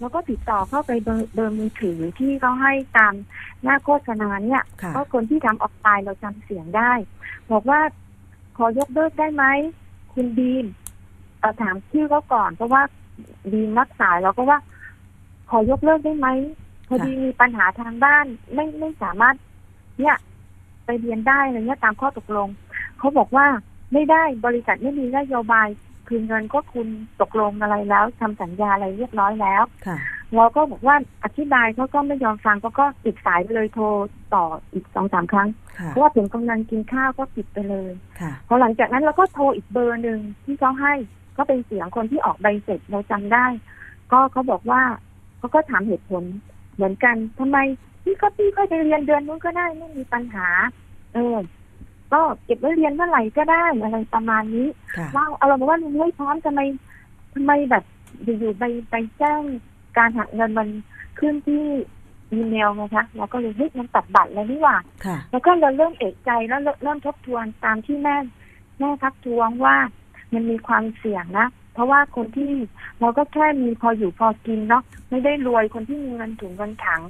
[0.03, 3.15] แล้วก็ติดต่อเข้าไปเบอร์เบอร์มือถือที่เขาให้ตาม
[3.63, 6.93] หน้าโฆษณาเนี่ยค่ะเพราะคนที่ทำออกไลน์เราจำเสียงได้
[7.53, 7.81] บอกว่า
[8.57, 9.45] ขอยกเลิกได้ไหม
[10.13, 10.67] คุณบีม
[11.41, 12.83] เอ่อถามชื่อเขาก่อน เพราะว่า
[13.53, 14.59] บีมรับสายเราก็ว่า
[15.51, 16.29] ขอยกเลิกได้ไหม
[16.89, 19.37] พอดีมีปัญหาทางบ้านไม่ไม่สามารถ
[20.01, 20.17] เนี่ย
[20.85, 22.49] ไปเรียนได้อะไรเงี้ยตามข้อตกลง
[22.99, 23.47] เขาบอกว่า
[23.93, 25.69] ไม่ได้บริษัทไม่มีนโยบาย
[26.09, 26.89] คืนเงินก็คุณ
[27.21, 29.99] ตกลงอะไรแล้วทำสัญญาอะไรเรียบร้อยแล้วค่ะ
[30.37, 33.85] เราก็บอกว่าอธิบายเขาก็ไม่ยอมฟังเขาก็ปิดสายไปเลยโทร
[34.35, 40.95] ต่ออีกสองสามครั้งค่ะเพราะว่าถึงกำลังกินข้าวก็ปิดไปเลยค่ะพอหลังจากนั้นเราก็โทรอีกเบอร์หนึ่งที่เขาให้
[41.37, 43.47] ก็เป็นเสียงคนที่ออกใบเสร็จเราจำได้
[44.13, 44.83] ก็เขาบอกว่า
[45.39, 46.25] เขาก็ถามเหตุผล
[46.75, 47.59] เหมือนกันทำไม
[48.03, 50.49] พี่ก็พี่ก็ไปเรียนเดือนนู้นก็ได้ไม่มีปัญหา
[51.15, 51.37] เออ
[52.13, 56.61] ก็เก็บไว้เรียนเมื่อไหร่ก็ได้อะไรประมาณนี้ค่ะว่าเอาเราบอกว่าลุงไม่พร้อมทำไม
[57.35, 57.85] ทำไมแบบ
[58.25, 59.43] อยู่ๆไปไปแจ้ง
[59.99, 60.69] การหักเงินมัน
[61.19, 61.65] ขึ้นที่
[62.33, 68.17] อีเมลนะคะเราก็เลยเฮ้ยมันตัดบัตรแล้วนี่หว่าค่ะแล้วก็เราเริ่มเอกใจแล้วเริ่มเริ่มทบทวนตามที่แม่
[68.79, 69.77] แม่ทักท้วงว่า
[70.33, 72.51] มันมีความเสี่ยงนะเพราะว่าคนที่
[73.01, 77.03] เราก็แค่มีพออยู่พอกินเนาะไม่ได้รวยคนที่มีเงินถุงเงินถัง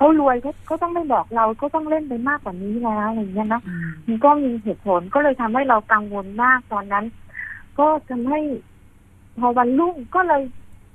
[0.00, 7.04] เขารวยเขาเขาต้องไม่บอกเราก็ต้องเล่นไปมากกว่านี้แล้วอะไรอย่างเงี้ยเนาะอืมมันก็มีเหตุผลก็เลยทำให้เรากังวลมากตอนนั้น
[7.78, 8.40] ก็ทำให้
[9.38, 10.42] พอวันรุ่งก็เลย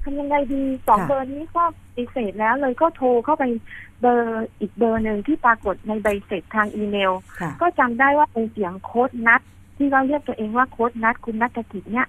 [0.03, 3.43] ทำยังไงดีสองค่ะเบอร์นี้ก็ปฏิเสธแล้วเลยก็โทรเข้าไป
[4.01, 9.41] เบอร์อีกเบอร์หนึ่งที่ปรากฏในใบเสร็จทางอีเมลค่ะก็จำได้ว่าเป็นเสียงโค้ดนัด
[9.77, 12.07] ที่เราเรียกตัวเองว่าโค้ดนัดคุณนัทกิจเนี่ย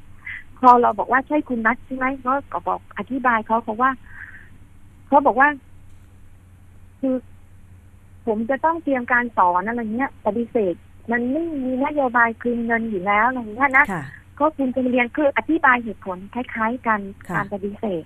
[0.59, 3.91] พอเราบอกว่าใช่คุณนัทใช่ไหมก็ก็บอกอธิบายเขาเพราะว่า
[5.07, 5.49] เขาบอกว่า
[7.07, 7.19] คือ
[8.27, 10.75] ผมจะต้องเตรียมการสอนอะไรเงี้ยปฏิเสธ
[11.11, 14.03] มันไม่มีนโยบายคืนเงินอยู่แล้วอะไรเงี้ยนะค่ะ
[14.39, 18.03] ก็คุณจะเรียนคืออธิบายเหตุผลคล้าย ๆ กันค่ะการปฏิเสธ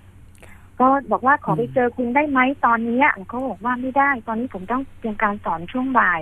[0.79, 6.21] ก็บอกว่าขอไปเจอคุณได้ไหมตอนเนี้ยเขาบอกว่าไม่ได้ ตอนนี้ผมต้องเตรียมการสอนช่วงบ่าย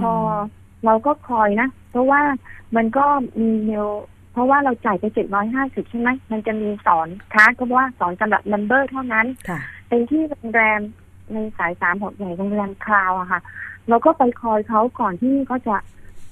[0.00, 0.12] พอ
[0.84, 2.22] เราก็คอยนะเพราะว่า
[2.76, 3.06] มันก็
[3.40, 3.88] มีเมล
[4.32, 9.58] เพราะว่าเราจ่ายไปเจ็ดร้อยห้าสิบใช่ไหมมันจะมีสอนค้าก็ว่าสอนสำหรับเมมเบอร์เท่านั้นค่ะ
[9.88, 10.80] เป็นที่โรงแรม
[11.32, 13.40] ในสายสามหกใหญ่โรงแรมคราวอะค่ะ
[13.88, 15.76] เราก็ไปคอยเขาก่อนที่เขาจะ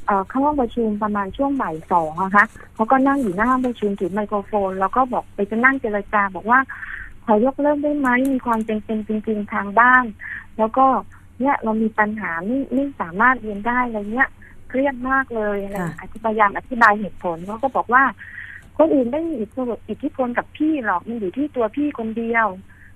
[0.06, 2.44] เอ่อเข้าห้องประชุมประมาณช่วงบ่ายสองอะคะ
[2.75, 6.61] เขาก็นั่งอยู่หน้าห้องประชุมถือไมโครโฟน แล้วก็บอกไปจะนั่งเจรจาบอกว่า
[7.25, 10.04] ขอยกเลิกได้ไหมมีความเป็นเป็นจริงๆทางบ้าน
[10.58, 10.87] แล้วก็
[11.40, 14.28] เนี่ยเรามีปัญหาไม่ไม่สามารถเรียนได้อะไรเนี้ย
[14.68, 18.04] เครียดมากเลยอะไรค่ะอธิบายามอธิบายเหตุผลเขาก็บอกว่า
[18.78, 22.46] คนอื่นไม่มีอิทธิพลอิทธิพลกับพี่หรอกมันอยู่ที่ตัวพี่คนเดียว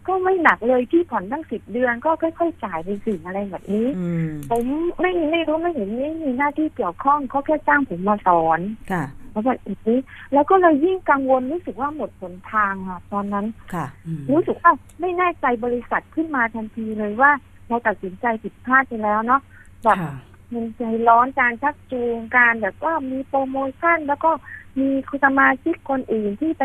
[0.08, 4.64] ก็ไม่หนักเลยที่ผ่อนตั้งสิบเดือนก็ค่อยๆจ่ายไปสิ่งอะไรแบบนี้อืมผม
[5.00, 8.60] ไม่ไม่รู้ไม่เห็นไม่มีหน้าที่เกี่ยวข้องเขาแค่จ้างผมมาสอน
[8.92, 9.58] ค่ะแล้วแบบ
[9.88, 9.98] นี้
[10.32, 17.30] แล้วก็เลยยิ่งกังวลรู้สึกว่าหมดหนทางค่ะตอนนั้นค่ะอืมรู้สึกว่าไม่แน่ใจบริษัทขึ้นมาทันทีเลยว่า
[17.68, 19.40] เราตัดสินใจผิดพลาดไปแล้วเนาะ
[19.84, 20.14] แบบค่ะ
[20.52, 24.30] มันใจร้อนการชักจูงการแบบว่ามีโปรโมชั่นแล้วก็
[24.78, 26.62] มีคุณสมาชิกคนอื่นที่ไป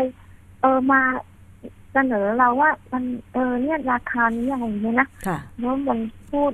[0.60, 1.00] เออมา
[1.92, 5.98] เสนอเราว่ามันเออเนี่ยราคานี้อะไรอย่างเงี้ยนะค่ะแล้วมัน
[6.30, 6.52] พูด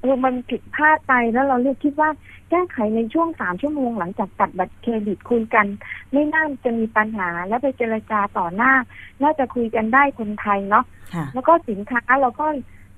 [0.00, 2.10] เออมันผิดพลาดไปแล้วเราเลือกคิดว่า
[2.50, 5.66] แก้ไขในช่วงสามชั่วโมงหลังจากตัดบัตรเครดิตคุยกัน
[6.12, 8.72] ไม่น่าจะมีปัญหาแล้วไปเจรจาต่อหน้า
[9.22, 12.46] น่าจะคุยกันได้คนไทยเนาะค่ะแล้วก็สินค้าเราก็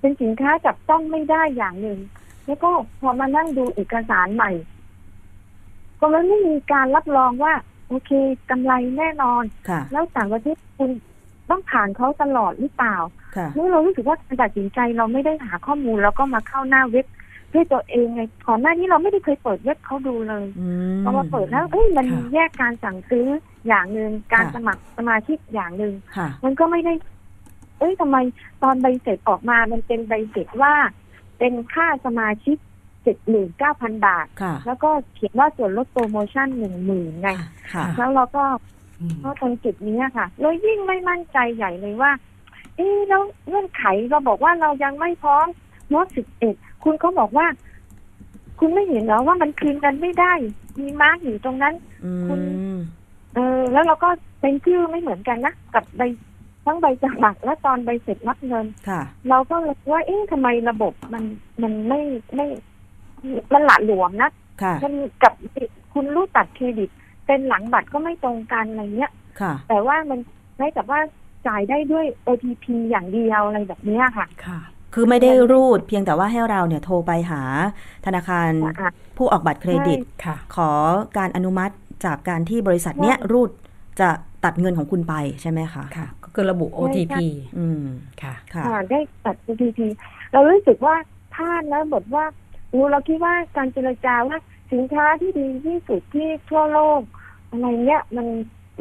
[0.01, 1.99] เป็นสินค้าจับต้องไม่ได้อย่างหนึ่ง
[2.47, 2.71] แล้วก็
[3.01, 4.51] พอมานั่งดูเอกสารใหม่
[5.99, 7.55] ก็มันไม่มีการรับรองว่า
[7.89, 8.11] โอเค
[8.51, 10.91] กำไรแน่นอนค่ะแล้วต่างประเทศคุณ
[11.51, 12.97] ต้องผ่านเขาตลอดหรือเปล่า
[13.37, 17.07] ค่ะเมื่อเรารู้สึกว่าการตัดสินใจเราไม่ได้หาข้อมูลแล้วก็มาเข้าหน้าเว็บ
[17.53, 23.27] ด้วยตัวเองไงก่อนหน้านี้เราไม่ได้เคยเปิดเว็บเขาดูเลยอืมพอมาเปิดแล้วเอ้ยมันมีค่ะแยกการสั่งซื้อ
[23.67, 26.95] อย่างหนึ่งการค่ะสมัครสมาชิกอย่างหนึ่งค่ะมันก็ไม่ได้
[27.79, 28.17] เอ้ยทำไม
[28.63, 30.75] ตอนใบเสร็จออกมามันเป็นใบเสร็จว่า
[31.39, 32.57] เป็นค่าสมาชิก
[33.03, 37.29] เจ็ดหมื่นเก้าพันบาทค่ะแล้วก็เขียนว่าส่วนลดโปรโมชั่นหนึ่งหมื่นไง
[37.73, 38.76] ค่ะแล้วเราก็อืม
[39.21, 42.13] เพราะตรงจุดนี้อะค่ะเรายิ่งไม่มั่นใจใหญ่เลยว่า
[42.77, 45.47] เอ๊ะแล้วเงื่อนไขเราบอกว่าเรายังไม่พร้อม
[45.93, 46.55] มดสิบเอ็ด
[46.85, 47.47] คุณก็บอกว่า
[48.59, 50.33] คุณไม่เห็นเหรอว่ามันคืนกันไม่ได้
[50.81, 52.41] มีมาร์กอยู่ตรงนั้นอืคุณ
[52.77, 52.79] ม
[53.35, 54.09] เออแล้วเราก็
[54.41, 56.03] เป็นชื่อไม่เหมือนกันนะกับใบ
[56.65, 61.25] ทั้งใบสมัครและตอนใบเสร็จรับเงินค่ะเราก็เลยว่าเอ๊ะทำไมระบบมัน
[61.63, 62.01] มันไม่
[62.35, 62.47] ไม่
[63.53, 64.31] มันหละหลวมนะ
[64.63, 65.35] ค่ะมันกับ
[65.93, 66.91] คุณรูดตัดเครดิต
[67.27, 70.19] เป็นหลังบัตรก็ไม่ตรงกันอะไรเงี้ยค่ะ แต่ว่ามัน
[70.59, 71.01] ไม่กับว่า
[71.47, 74.61] จ่ายได้ด้วย OTP อย่างเดียวอะไรแบบเนี้ยค่ะ ค่ะ
[74.95, 77.43] คือไม่ได้รูดเพียงแต่ว่าให้เราเนี่ยโทรไปหา
[78.07, 80.71] ธนาคารอะผู้ออกบัตรเครดิตค่ะ ขอ
[81.19, 83.51] การอนุมัติจากการที่บริษัทเนี้ยรูด
[84.01, 84.09] จะ
[84.45, 87.15] ตัดเงินของคุณไปใช่ไหมคะ ค่ะ ก็คือระบุ OTP
[87.59, 87.83] อืม
[88.23, 89.79] ค่ะ ค่ะค่ะได้ตัด OTP
[90.33, 90.95] เรารู้สึกว่า
[91.35, 92.25] พลาดนะบทว่า
[92.73, 94.39] อูเราคิดว่าการเจรจาว่า
[94.73, 97.01] สินค้าที่ดีที่สุดที่ทั่วโลก
[97.51, 98.27] อะไรเนี้ยมัน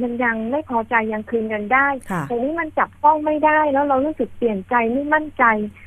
[0.01, 5.43] มันยังไม่พอใจยังคืนกันได้ค่ะแต่นี้มันจับต้องไม่ได้แล้วเรารู้สึกเปลี่ยนใจไม่มั่นใจ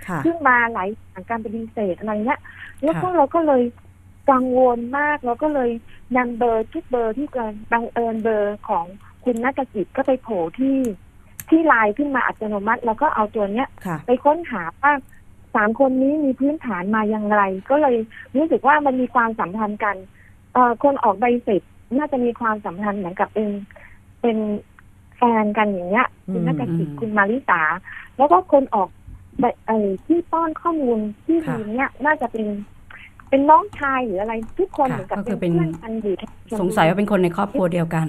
[0.08, 2.40] ค่ะขึ้นมาหลายอย่างการปฏิเสธอะไรเงี้ย
[2.84, 3.62] แล้วก็ค่ะเราก็เลย
[4.30, 5.70] กังวลมากเราก็เลย
[6.16, 8.84] นำเบอร์ทุกเบอร์ที่เกินบังเอิญเบอร์ของ
[9.24, 10.78] คุณนักกิจก็ไปโผล่ที่
[11.48, 14.92] ที่ไลน์ขึ้นมาอัตโนมัติ แล้วก็เอาตัวเนี้ยค่ะไปค้นหาว่า
[15.54, 17.96] สามคนนี้มีพื้นฐานมาอย่างไร ก็เลย
[18.36, 19.96] รู้สึกว่ามันมีความสัมพันธ์กัน
[20.52, 21.62] เอ่อคนออกใบเสร็จ
[21.98, 23.48] น่าจะมีความสัมพันธ์เหมือนกับเป็น
[24.20, 24.36] เป็น
[25.16, 27.62] แฟนกันอย่างเงี้ยคุณนักกิจอืมคุณมาริสา
[28.18, 28.88] แล้วก็คนออก
[29.40, 32.46] ใบไอ้ที่ป้อนข้อมูลที่ค่ะดีเนี่ยน่าจะเป็น
[33.28, 38.08] เป็นน้องชายหรืออะไรทุกคนค่ะเหมือนกับก็คืเป็อนเป็นเพื่อนกันอยู่ทั้ชลบุรีสงสัยว่าเป็นคนในครอบครัวเดียวกัน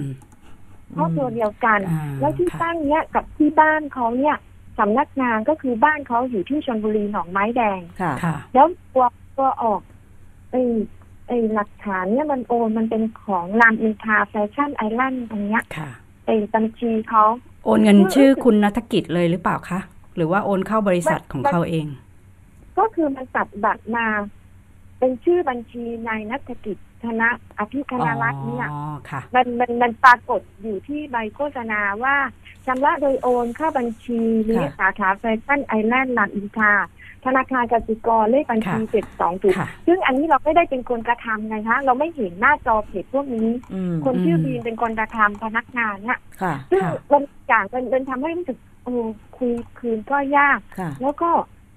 [0.96, 4.36] ครอบครัวเดียวกันอ่าแล้วที่ค่ะตั้งเนี้ยกับที่บ้านเขาเนี่ย
[4.78, 9.06] สำนักงานก็คือบ้านเขาอยู่ที่ชลบุรีหนองไม้แดงค่ะค่ะ แล้วตัว
[9.36, 9.80] ตัวออก
[10.50, 10.62] ไอ้
[11.28, 15.90] ไอ้หลักฐานเนี่ยมันโอนมันเป็นของรามอินทราแฟชั่นไอแลนด์ตรงเนี้ยค่ะ
[16.26, 17.24] ไอ้บัญชีเขา
[17.64, 19.80] โอนเงินชื่อคุณนัฐกิจเลยหรือเปล่าคะ
[20.16, 21.86] หรือว่าโอนเข้าบริษัทของเขาเอง
[22.76, 24.06] ก็ก็คือมันตัดบัตรมา
[24.98, 32.16] เป็นชื่อบัญชีนายนัฐกิจ ธนะอภิคณรัตน์เนี่ยอ๋อค่ะมันมันมันปรากฏอยู่ที่ใบโฆษณาว่า
[32.66, 36.72] ชำระโดยโอนเข้าบัญชีนี้ค่ะสาขาแฟชั่นไอแลนด์รามอินทรา
[37.24, 48.94] ธนาคารกสิกรเลขบัญชีค่ะเจ็ดสองจุดค่ะซึ่งอันนี้เราไม่ได้เป็นคนกระทำไงคะ เราไม่เห็นหน้าจอเพจพวกนี้อืมคนชื่ออืมบีมเป็นคนกระทำพนักงานเนี่ยค่ะซึ่งค่ะมันอย่างมันมันทำให้รู้สึกโอ้
[49.36, 51.30] คุยคืนก็ยากค่ะแล้วก็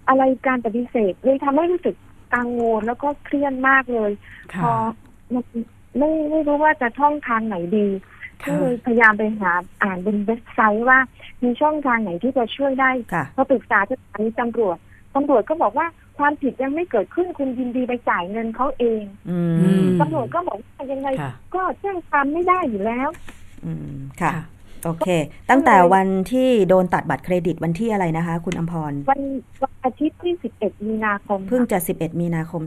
[0.08, 1.96] อะไรการปฏิเสธเลยทำให้รู้สึก
[2.36, 4.12] กังวลแล้วก็เครียดมากเลย
[4.54, 5.12] พค่ะอมัน
[5.98, 7.88] ไม่ไม่รู้ว่าจะช่องทางไหนดี
[8.46, 9.52] ก็ค่ะเลยพยายามไปหา
[9.84, 11.00] อ่านบนเว็บไซต์ว่า
[11.43, 14.78] มีช่องทางไหนที่จะช่วยได้ค่ะพอปรึกษาสถานีตำรวจ
[15.15, 23.10] ตำรวจก็บอกว่าความผิดยังไม่เกิดขึ้นคุณยินดีไปจ่ายเงินเขาเองอือืมมตำรวจก็บอกว่ายังไงค่ะก็แจ้งความไม่ได้อยู่แล้ว
[23.65, 24.32] อืมค่ะ
[24.86, 25.08] โอเค
[25.50, 29.22] ตั้งแต่วันที่โดนตัดบัตรเครดิตวันที่อะไรนะคะ คุณอมพร วัน
[29.63, 32.62] วันอาทิตย์ที่ 11 มีนาคม เพิ่งจะ 11 มีนาคม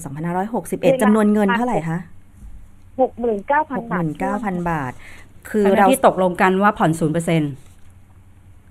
[0.48, 1.98] 2561จำนวนเงินเท่าไหร่คะ
[2.96, 4.04] 69,000บาท
[4.42, 4.92] 69,000บาท
[5.50, 7.52] คืออันนั้นเราที่ตกลงกันว่าผ่อนศูนย์เปอร์เซ็นต์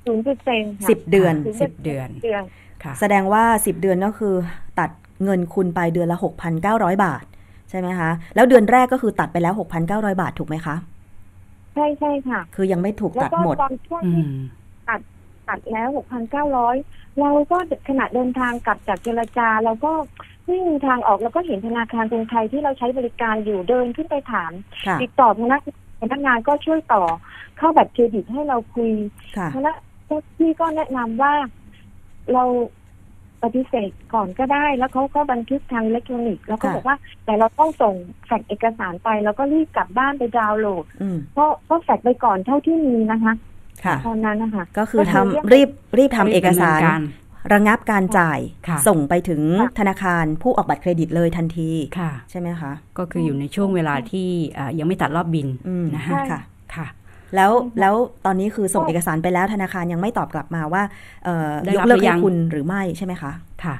[0.06, 2.44] ศูนย์เปอร์เซ็นต์สิบเดือนสิบเดือนเดือน
[2.84, 4.36] ค่ะ แสดงว่า10เดือนก็คือ
[4.80, 4.90] ตัด
[5.24, 6.18] เงินคุณไปเดือนละ
[6.62, 7.24] 6,900บาท
[7.70, 9.54] ใช่ไหมคะ แล้วเดือนแรกก็คือตัดไปแล้ว
[9.88, 10.76] 6,900บาทถูกไหมคะ
[11.74, 14.40] ใช่ใช่ค่ะ คือยังไม่ถูกแล้วตัดก็หมดตอนช่วงอืที่ม
[15.50, 15.90] ตัดแล้ว
[16.54, 17.58] 6,900เราก็
[17.90, 19.92] ขณะเดินทางกลับจากเจรจาเราก็
[20.48, 24.52] ไม่มีทางออกเราก็เห็นธนาคารกรุงไทยที่เราใช้บริการอยู่เดินขึ้นไปถาม
[24.86, 25.62] ค่ะติดต่อพนัก
[26.02, 27.04] พนักงานก็ช่วยต่อ
[27.58, 28.92] เข้าบัตรเครดิตให้เราคุย
[29.38, 29.78] ค่ะแล้ว
[30.38, 31.34] พี่ก็แนะนำว่า
[32.34, 32.44] เรา
[33.44, 43.34] ปฏิเสธก่อนก็ได้ แล้วเขาก็บันทึกทางอิเล็กทรอนิกส์แล้วก็ค่ะบอกว่า แต่เราต้องส่งแฟกซ์เอกสารไป แล้วก็รีบกลับบ้านไปดาวน์โหลดอืมเพราะก็แฟกซ์ไปก่อนเท่าที่มีนะคะ
[43.86, 46.96] ค่ะตอนนั้นนะคะก็คือก็คือทำเรื่องรีบรีบทำเอกสารดำนินกา
[47.48, 54.28] รระงับการจ่ายค่ะส่งไปถึงค่ะธนาคารผู้ออกบัตรเครดิตเลยทันทีค่ะใช่ไหมคะ ก็คืออยู่ในช่วงเวลาที่
[54.58, 56.42] อ่ายังไม่ตัดรอบบินอืมนะคะใช่ค่ะ
[56.76, 56.88] ค่ะ
[57.36, 60.84] แล้วแล้วตอนนี้คือส่งเอกสารไปแล้วธนาคารยังไม่ตอบกลับมาว่า
[61.26, 63.32] เอ่อได้ยรักบเลิกหรือยัให้งคุณหรือไม่ใช่ไหมคะ
[63.64, 63.76] ค่ะ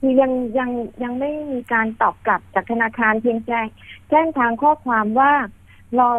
[0.00, 0.70] คือยังยัง
[1.02, 3.66] ยังไม่มีการตอบกลับจากธนาคารเพียงแจ้ง
[4.10, 5.32] แจ้งทางข้อความว่า
[5.98, 6.10] รอ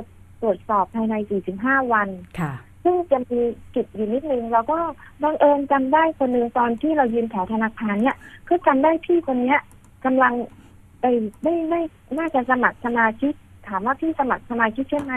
[0.41, 1.15] ตรวจสอบภายใน
[1.53, 3.39] 45 วันค่ะ ซึ่งจะมี
[3.75, 4.77] จุดอยู่นิดนึงเราก็
[5.23, 8.17] บังเอิญจำได้คนหนึ่งตอนที่เรายืนแถวธนาคารเนี่ย
[8.49, 9.59] ก็จำได้พี่คนเนี้ย
[10.05, 10.33] กำลัง
[11.01, 11.05] ไป
[11.43, 11.81] ไม่ไม่
[12.17, 13.33] น่าจะสมัครสมาชิก
[13.67, 15.13] ถามว่าพี่สมัครสมาชิกใช่ไหม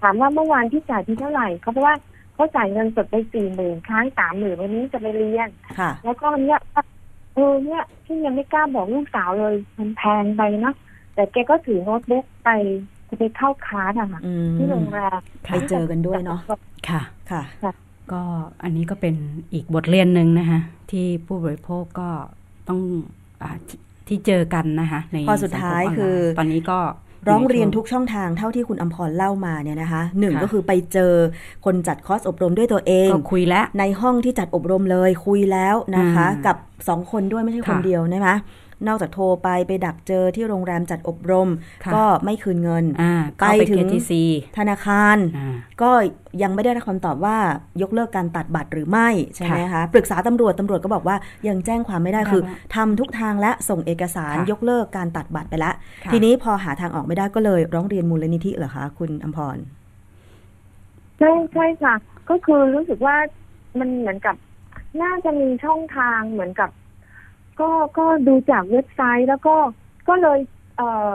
[0.00, 1.96] ถามว่าเมื่อวานที่จ่ายที่เท่าไหร่เขาบอกว่า
[2.34, 5.48] เขาจ่ายเงินสดไปสี่หมื่นค้างสามหมื่นวันนี้จะไปเรียน
[6.04, 6.60] แล้วก็เนี่ย
[7.34, 10.74] เออเนี่ยพี่ยังไม่กล้าบอกลูกสาวเลยมันแพงไปเนาะ
[11.14, 12.50] แต่แกก็ถือโน้ตบุ๊กไป
[13.16, 15.20] จะไปเข้าคลาสอะค่ะอืมที่โรงแรม
[15.52, 16.40] ไปเจอกันด้วยเนาะ
[16.88, 17.42] ค่ะค่ะ
[18.12, 18.22] ก็
[18.62, 19.14] อันนี้ก็เป็น
[19.52, 22.08] อีกบทเรียนหนึ่งนะคะที่ผู้บริโภคก็
[22.68, 22.80] ต้อง
[23.42, 26.78] อาที่ที่เจอกันนะคะในพอสุดท้ายสังมนไลน์คือ ตอนนี้ก็
[27.28, 31.12] ร้องเรียนใช่วทุกช่องทางเท่าที่คุณอมพรเล่ามาเนี่ยนะคะหนึ่งค่ะก็คือไปเจอ
[31.64, 36.56] คนจัดคอร์สอบรมด้วยตัวเองก็คุยแล้วในห้องที่จัดอบรมเลยคุยแล้วนะคะอืมกับ
[36.88, 38.34] สองคนด้วยไม่ใช่คนค่ะเดียวนะคะ
[38.86, 41.48] นอกจากโทรไปไปดักเจอที่โรงแรมจัดอบรม
[41.84, 44.12] ค่ะก็ไม่คืนเงินอ่าไปเข้าไปถึง KTC
[44.58, 45.90] ธนาคารอ่าก็
[46.42, 47.36] ยังไม่ได้รับคำตอบว่า
[47.82, 51.16] ยกเลิกการตัดบัตรหรือไม่ใช่ไหมคะปรึกษาตำรวจตำรวจก็บอกว่า
[51.48, 59.58] ยังแจ้งความไม่ได้ไม่ได้คือว่าทำทุกทางและส่งเอกสารค่ะยกเลิกการตัดบัตรไปแล้วค่ะทีนี้พอหาทางออกไม่ได้ก็เลยร้องเรียนมูลนิธิเหรอคะคุณอมพร
[61.18, 61.94] ใช่ใช่ค่ะ
[62.30, 63.16] ก็คือรู้สึกว่า
[63.78, 64.36] มันเหมือนกับ
[65.02, 66.70] น่าจะมีช่องทางเหมือนกับ
[67.60, 69.56] ก็ก็ดูจากเว็บไซต์แล้วก็
[70.08, 70.38] ก็เลย
[70.76, 71.12] เอ่อ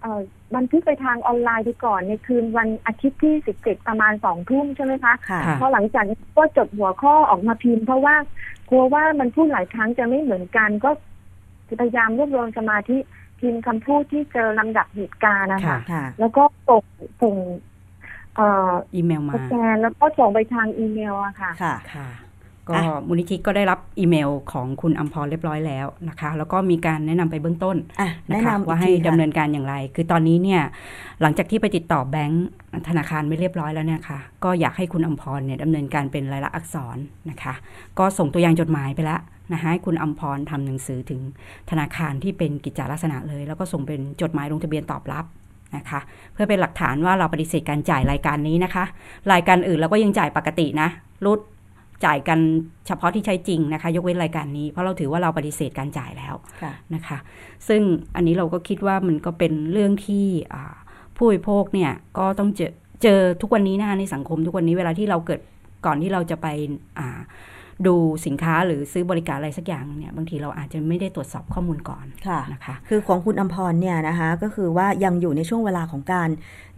[0.00, 0.20] เอ่อ
[0.56, 8.16] บันทึกไปทางออนไลน์ไปก่อนในคืนวันอาทิตย์ที่สิบเจ็ดประมาณสองทุ่มใช่ไหมคะค่ะค่ะพอหลังจากนี้ก็จดหัวข้อออกมาพิมพ์เพราะว่า
[8.70, 10.90] กลัวว่ามันพูดหลายครั้งจะไม่เหมือนกันก็
[11.80, 12.98] พยายามรวบรวมสมาธิ
[13.40, 16.82] พิมพ์คำพูดที่เจอลำดับเหตุการณ์นะคะค่ะค่ะแล้วก็ส่ง
[17.22, 17.36] ส่ง
[18.36, 22.08] เอ่ออีเมลมาสแกนแล้วก็ส่งไปทางอีเมลอะค่ะ ค่ะ ค่ะ
[22.68, 30.62] ก็อะมูลนิธิก็ได้รับอีเมลของคุณอัมพรเรียบร้อยแล้วนะคะ แล้วก็มีการแนะนำไปเบื้องต้นอะนะแนะคะนำอีกว่าให้ทีดำค่ะเนินการอย่างไร คือตอนนี้เนี่ย
[31.22, 32.46] หลังจากที่ไปติดต่อแบงก์
[32.88, 36.98] ธนาคารไม่เรียบร้อยแล้วเนี่ยค่ะก็อยากให้คุณอัมพรเนี่ยดำเนินการเป็นลายลักษณ์อักษร
[37.30, 37.54] นะคะ
[37.98, 39.20] ก็ส่งตัวอย่างจดหมายไปแล้ว
[39.52, 41.20] นะคะให้คุณอัมพรทำหนังสือถึง
[41.70, 45.24] ธนาคารที่เป็นกิจจาลักษณะเลย แล้วก็ส่งเป็นจดหมายลงทะเบียนตอบรับ
[45.76, 46.00] นะคะ
[46.32, 48.84] เพื่อเป็นหลักฐานว่าเราปฏิเสธการจ่ายรายการนี้นะคะ
[49.32, 50.88] รายการอื่นเราก็ยังจ่ายปกตินะ
[51.24, 51.40] รุด
[52.04, 52.38] จ่ายกัน
[52.86, 57.18] เฉพาะที่ใช้จริงนะคะ ยกเว้นรายการนี้ เพราะเราถือว่าเราปฏิเสธการจ่ายแล้วค่ะนะคะ
[57.68, 57.82] ซึ่ง
[58.16, 60.74] อันนี้เราก็คิดว่ามันก็เป็นเรื่องที่อ่า
[61.16, 65.40] ผู้บริโภคเนี่ยก็ต้องเจอเจอทุกวันนี้นะคะในสังคมทุกวันนี้เวลาที่เราเกิด
[65.86, 66.46] ก่อนที่เราจะไป
[66.98, 67.18] อ่า
[67.86, 67.94] ดู
[68.26, 76.28] สินค้าหรือซื้อบริการอะไรสักอย่างเนี่ยบางทีเราอาจจะไม่ได้ตรวจสอบข้อมูลก่อนค่ะนะคะ คือของคุณอัมพรเนี่ยนะคะก็คือว่ายังอยู่ในช่วงเวลาของการ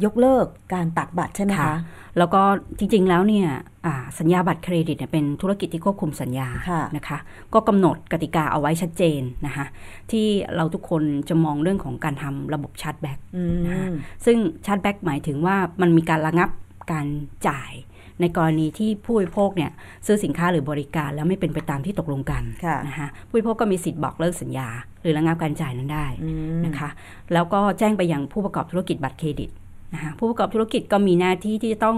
[0.05, 1.79] ยกเลิกการตัดบัตรใช่ไหมค่ะคะ
[2.19, 2.43] แล้วก็
[2.79, 3.49] จริงๆแล้วเนี่ย
[3.87, 7.19] อ่าสัญญาบัตรเครดิตเนี่ยเป็นธุรกิจที่ควบคุมสัญญาค่ะนะคะ
[7.55, 9.67] ก็กำหนดกติกาเอาไว้ชัดเจนนะคะ
[10.11, 16.51] ที่เราทุกคนจะมองเรื่องของการทำระบบ chargeback อืนะคะมซึ่ง chargeback หมายถึงว่ามันมีการระงับ
[16.93, 17.07] การ
[17.49, 17.73] จ่าย
[18.21, 19.71] ในกรณีที่ผู้บริโภคเนี่ย
[20.07, 24.69] ซื้อสินค้าหรือบริการแล้วไม่เป็นไปตามที่ตกลงกันค่ะนะคะผู้บริโภคก็มีสิทธิ์บอกเลิกสัญญา
[25.03, 26.89] หรือระงับการจ่ายนั้นได้อืมนะคะ
[27.33, 29.51] แล้วก็แจ้งไปยังผู้ประกอบธุรกิจบัตรเครดิต
[29.95, 31.97] นะคะผู้ประกอบธุรกิจก็มีหน้าที่ที่จะต้อง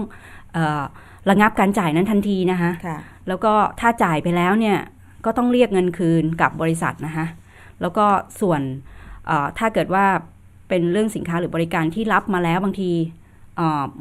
[0.53, 0.83] เออ
[1.29, 4.77] ระงับการจ่ายนั้นทันทีนะคะค่ะแล้วก็ถ้าจ่ายไปแล้วเนี่ย
[5.25, 7.25] ก็ต้องเรียกเงินคืนกับบริษัทนะคะ
[7.81, 8.05] แล้วก็
[8.41, 8.61] ส่วน
[9.27, 10.05] เอ่อถ้าเกิดว่า
[10.69, 13.20] เป็นเรื่องสินค้าหรือบริการที่รับมาแล้วบางทีเอ่อ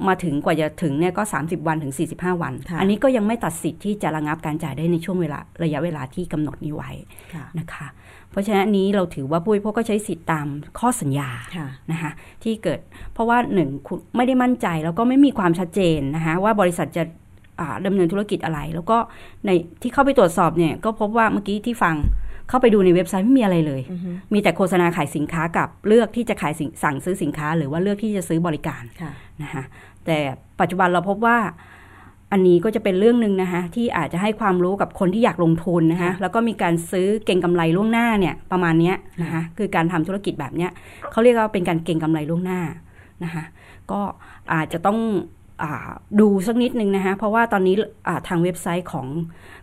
[0.09, 6.91] มาถึงกว่าจะถึงเนี่ยก็ 30 วันถึง 45 วันค่ะอันนี้ก็ยังไม่ตัดสิทธิ์ที่จะระงับการจ่ายได้ในช่วงเวลาระยะเวลาที่กำหนดนี้ไว้
[7.35, 7.87] ค่ะนะคะ
[8.31, 10.47] เพราะฉะนั้นอันนี้เราถือว่าผู้บริโภคก็ใช้สิทธิ์ตาม
[10.79, 12.11] ข้อสัญญาค่ะนะคะ
[12.43, 12.81] ที่เกิด
[13.13, 17.05] เพราะว่าหนึ่งคุณไม่ได้มั่นใจแล้วก็ไม่มีความชัดเจนนะคะว่าบริษัทจะ
[17.61, 18.99] อ่าดำเนินธุรกิจอะไร แล้วก็
[19.47, 19.51] ใน
[19.83, 21.95] ที่เข้าไปตรวจสอบเนี่ยก็พบว่าเมื่อกี้ที่ฟัง
[22.51, 29.63] เข้าไปดูในเว็บไซต์ไม่มีอะไรเลยอือฮึมีแต่โฆษณาขายสินค้ากับเลือกที่จะขายสินสั่งซื้อสินค้า หรือว่าเลือกที่จะซื้อบริการค่ะนะคะ
[30.07, 30.19] แต่
[30.61, 31.39] ปัจจุบันเราพบว่า
[32.33, 40.71] อันนี้ก็จะเป็นเรื่องหนึ่งนะคะที่อาจจะให้ความรู้กับคนที่อยากลงทุนนะคะแล้วก็มีการซื้อเก่งกำไรล่วงหน้าเนี่ยประมาณเนี้ยนะคะคือการทำธุรกิจแบบเนี้ย
[41.11, 42.61] เขาเรียกว่าเป็นการเก่งกำไรล่วงหน้า
[43.25, 43.45] นะคะ
[43.91, 44.01] ก็
[44.55, 44.99] อาจจะต้อง
[45.63, 47.75] อาดูสักนิดนึงนะคะเพราะว่าตอนนี้
[48.09, 49.07] อ่าทางเว็บไซต์ของ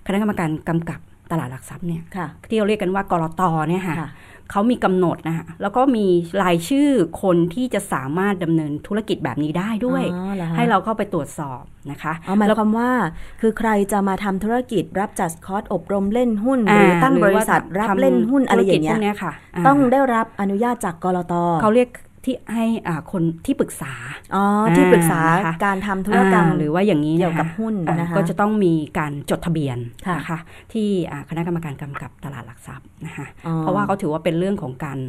[0.06, 1.00] คณะกรรมการกำกับ
[1.32, 4.10] ตลาดหลักทรัพย์เนี่ยค่ะที่เราเรียกกันว่ากรตเนี่ยค่ะค่ะ
[4.52, 6.06] เขามีกำหนดนะคะแล้วก็มี
[6.42, 6.90] รายชื่อ
[7.24, 11.62] คนที่จะสามารถดำเนินธุรกิจแบบนี้ได้ด้วยอ๋อหอคะให้เราเข้าไปตรวจสอบ
[11.92, 12.92] นะคะเอาหมายแล้วความว่า
[13.42, 21.90] คือใครจะมาทำธุรกิจรับจัดคอร์สอบรมเล่นหุ้นหารือตั้งบริษัทหอว่ารับทำเล่นหุ้นอะไรอย่างเงี้ธุรกิจพยวกเนี้ยค่ะาต้องได้รับอนุญาตจากกรตเขาเรียก
[22.28, 23.94] ที่ให้อ่าคนที่ปรึกษา
[24.36, 24.44] อ๋อ
[24.76, 30.40] ที่ปรึกษาอ่านะคะการทำธุรกรรมอ่าหรือว่าอย่างนี้เกี่ยวกับนะคะหุ้นอ่านะคะก็จะต้องมีการจดทะเบียนค่ะนะคะ
[30.74, 35.00] ที่อ่าคณะกรรมการกำกับตลาดหลักทรัพย์นะคะอ๋อเพราะว่าเขาถือว่าเป็นเรื่องของการ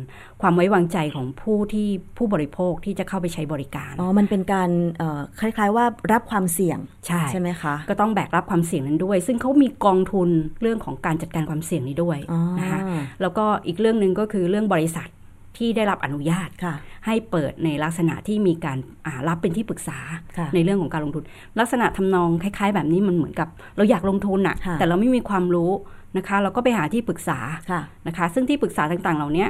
[0.42, 10.28] ความไว้วางใจของผู้ที่ผู้บริโภคที่จะเข้าไปใช้บริการอ๋อมันเป็นการเอ่อคล้ายๆว่ารับความเสี่ยงใช่ใช่ไหมคะก็ต้องแบกรับความเสี่ยงนั้นด้วย ซึ่งเขามีกองทุน
[10.62, 12.80] เรื่องของการจัดการความเสี่ยงนี้ด้วยอ๋อนะคะ
[13.20, 15.08] แล้วก็อีกเรื่องหนึ่งก็คือเรื่องบริษัท
[15.56, 16.74] ที่ได้รับอนุญาตค่ะ
[17.06, 19.98] ให้เปิดในลักษณะที่มีการอ่ารับเป็นที่ปรึกษา
[20.38, 21.24] ค่ะในเรื่องของการลงทุน
[21.60, 25.70] ลักษณะทำนองคล้ายๆ แบบนี้มันเหมือนกับเราอยากลงทุนอะค่ะแต่เราไม่มีความรู้
[26.16, 27.38] นะคะ เราก็ไปหาที่ปรึกษา
[27.70, 29.46] ค่ะนะคะ ซึ่งที่ปรึกษาต่างๆ เหล่านี้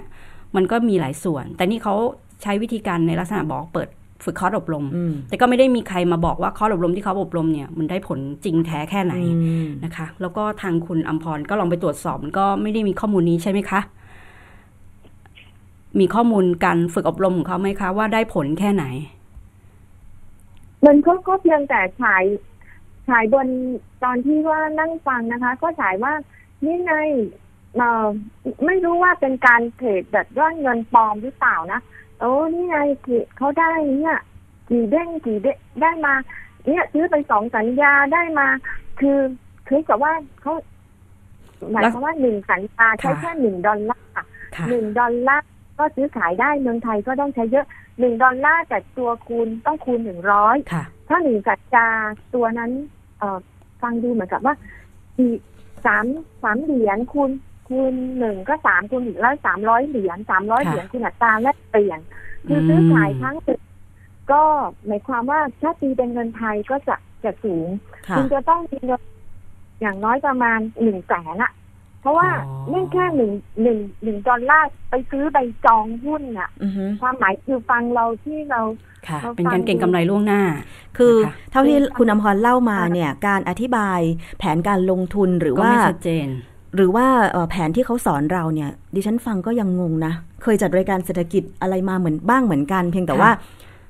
[0.57, 1.95] มันก็มีหลายส่วน แต่นี่เขา
[2.43, 3.89] ใช้วิธีการในลักษณะบอกเปิด
[4.25, 13.81] ฝึกคอร์สอบรมอืมแต่ก็ไม่ได้มีใครมาบอกว่าคอร์สอบรมที่เขาอบรมเนี่ยมันได้ผลจริงแท้แค่ไหนอืมนะคะ แล้วก็ทางคุณอัมพรก็ลองไปตรวจสอบมันก็ไม่ได้มีข้อมูลนี้ใช่ไหมคะ
[15.99, 18.85] มีข้อมูลการฝึกอบรมของเขาไหมคะ ว่าได้ผลแค่ไหน
[20.87, 22.25] มันก็ก็เพียงแต่ฉาย
[23.09, 23.49] ฉายบน
[24.05, 26.13] ตอนที่ว่านั่งฟังนะคะ ก็ฉายว่า
[26.65, 26.95] นี่ไง
[27.77, 28.07] เอ่อ
[28.67, 31.81] ไม่รู้ว่าเป็นการเทรดแบบย่อนเงินปลอมหรือเปล่านะ
[32.19, 34.19] โอ้นี่ไงคือเขาได้เนี่ย
[34.71, 36.15] กี่เด้งกี่เด้งได้มา
[36.67, 38.49] เนี่ยซื้อไปสองสัญญาได้มา
[39.01, 39.19] คือ
[39.69, 40.55] คือกับว่าเขา
[41.73, 44.25] หมายความว่าหนึ่งสัญญาใช้ค่ะแค่หนึ่งดอลลาร์ค่ะ
[44.69, 47.67] หนึ่งดอลลาร์ ก็ซื้อขายได้เมืองไทยก็ต้องใช้เยอะ
[47.99, 51.89] หนึ่งดอลลาร์แต่ตัวคูณต้องคูณหนึ่งร้อยค่ะถ้าหนึ่งสัญญา
[52.35, 52.71] ตัวนั้น
[53.19, 53.39] เอ่อ
[53.83, 54.55] ฟังดูเหมือนกับว่า
[55.19, 55.39] อีก
[55.87, 56.05] สาม
[56.43, 57.31] สามเหรียญคูณ
[57.69, 62.01] คูณหนึ่งก็สามคูณอีกแล้วสามร้อยเหรียญสามร้อยค่ะเหรียญคูณอัตราแลกเปลี่ยน
[62.47, 63.61] คือซื้อขายทั้งตึก
[64.33, 64.43] ก็
[64.87, 67.69] หมายความว่าถ้าตีเป็นเงินไทยก็จะจะสูง
[68.09, 69.03] ค่ะคุณจะต้องมีเงิน
[69.81, 71.53] อย่างน้อยประมาณหนึ่งแสนอะ
[72.01, 73.31] เพราะว่าอ๋อเนื่องแค่หนึ่ง
[73.63, 78.61] หนึ่งหนึ่งดอลลาร์ไปซื้อใบจองหุ้นอะอือฮึความหมายคือฟังเราที่เรา
[79.09, 80.43] ค่ะเราเป็นการฟังเก่งกำไรล่วงหน้า
[80.99, 84.01] คือนะคะเท่าที่คุณอมพรเล่ามาเนี่ยการอธิบาย
[84.39, 86.29] แผนการลงทุนหรือก็ว่าไม่ชัดเจน
[86.77, 93.31] หรือว่าเอ่อแผนที่เขาสอนเราเนี่ย ดิฉันฟังก็ยังงงนะ เคยจัดรายการเศรษฐกิจอะไรมาเหมือนบ้างเหมือนกัน เพียงแต่ค่ะว่า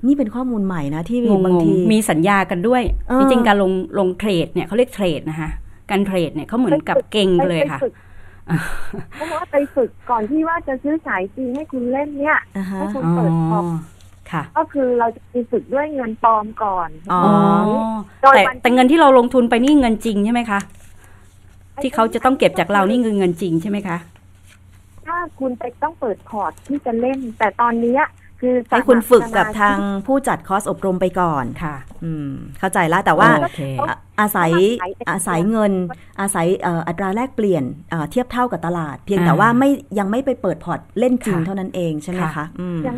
[0.06, 5.50] นี่เป็นข้อมูลใหม่นะที่งงบางทีๆมีสัญญากันด้วยเออจริงๆการลงลงเทรดเนี่ยเขาเรียกเทรดนะคะ
[5.90, 7.94] การเทรดเนี่ยเขาเหมือนกับเก็งกันเลยค่ะไปฝึก
[9.16, 13.64] เพราะว่าไปฝึกก่อนที่ว่าจะซื้อขายจริงให้คุณเล่นเนี่ยอ่าฮะให้คุณอ๋อเปิดพอร์ต
[14.32, 17.22] ค่ะก็คือเราจะมีฝึกด้วยเงินปลอมก่อนอ๋อ
[18.22, 20.60] โดยแต่วันแต่เงินที่เราลงทุนไปนี่เงินจริงใช่ไหมคะ
[21.82, 23.98] ที่เขาจะต้องเก็บจากเรานี่คือเงินจริงใช่ไหมคะ
[25.06, 28.02] ถ้าคุณไปต้องเปิดพอร์ตที่จะเล่น แต่ตอนเนี้ย
[28.40, 35.72] คือให้คุณฝึกกับสมชิทางผู้จัดคอร์สอบรมไปก่อนค่ะ อืม เข้าใจแล้วแต่ว่าโอเคอะอาศัยอาศัยอาศัยเงิน
[36.20, 42.96] อาศัยเอ่ออัตราแลกเปลี่ยนเอ่อเทียบเท่ากับตลาด เพียงแต่อ่าว่าไม่ยังไม่ไปเปิดพอร์ตเล่นจริงค่ะเท่านั้นเองใช่ไหมค่ะคะอืมยัง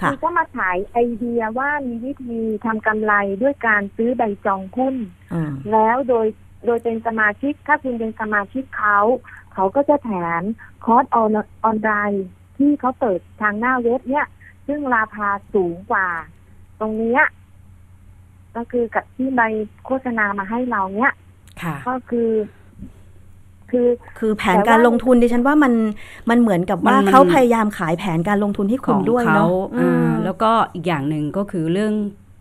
[0.00, 4.94] ค่ะคือก็มาขายไอเดียว่ามีวิธีทำกำไรด้วยการซื้อใบจองหุ้น
[5.34, 6.26] อืมแล้วโดย
[6.66, 8.98] โดยเป็นสมาชิกถ้าคุณเป็นสมาชิกเขา
[9.54, 10.10] เขาก็จะแถ
[10.40, 10.42] ม
[10.84, 12.24] คอร์สออนออนไลน์
[12.58, 14.26] ที่เขาเปิดทางหน้าเว็บเนี่ย
[14.66, 16.08] ซึ่งราคาสูงกว่า
[16.80, 17.22] ตรงเนี้ย
[18.56, 19.40] ก็คือกับที่ใบ
[19.84, 21.12] โฆษณามาให้เราเนี่ย
[21.62, 22.30] ค่ะก็คือ
[23.70, 25.72] คือคือแผนแต่ว่าการลงทุนดิฉันว่ามัน
[26.30, 31.92] มันเหมือนกับว่ามันเขาพยายามขายแผนการลงทุนให้ขคุณองด้วยเขาเนาะอือ่ามแล้วก็อีกอย่างหนึ่งก็คือเรื่อง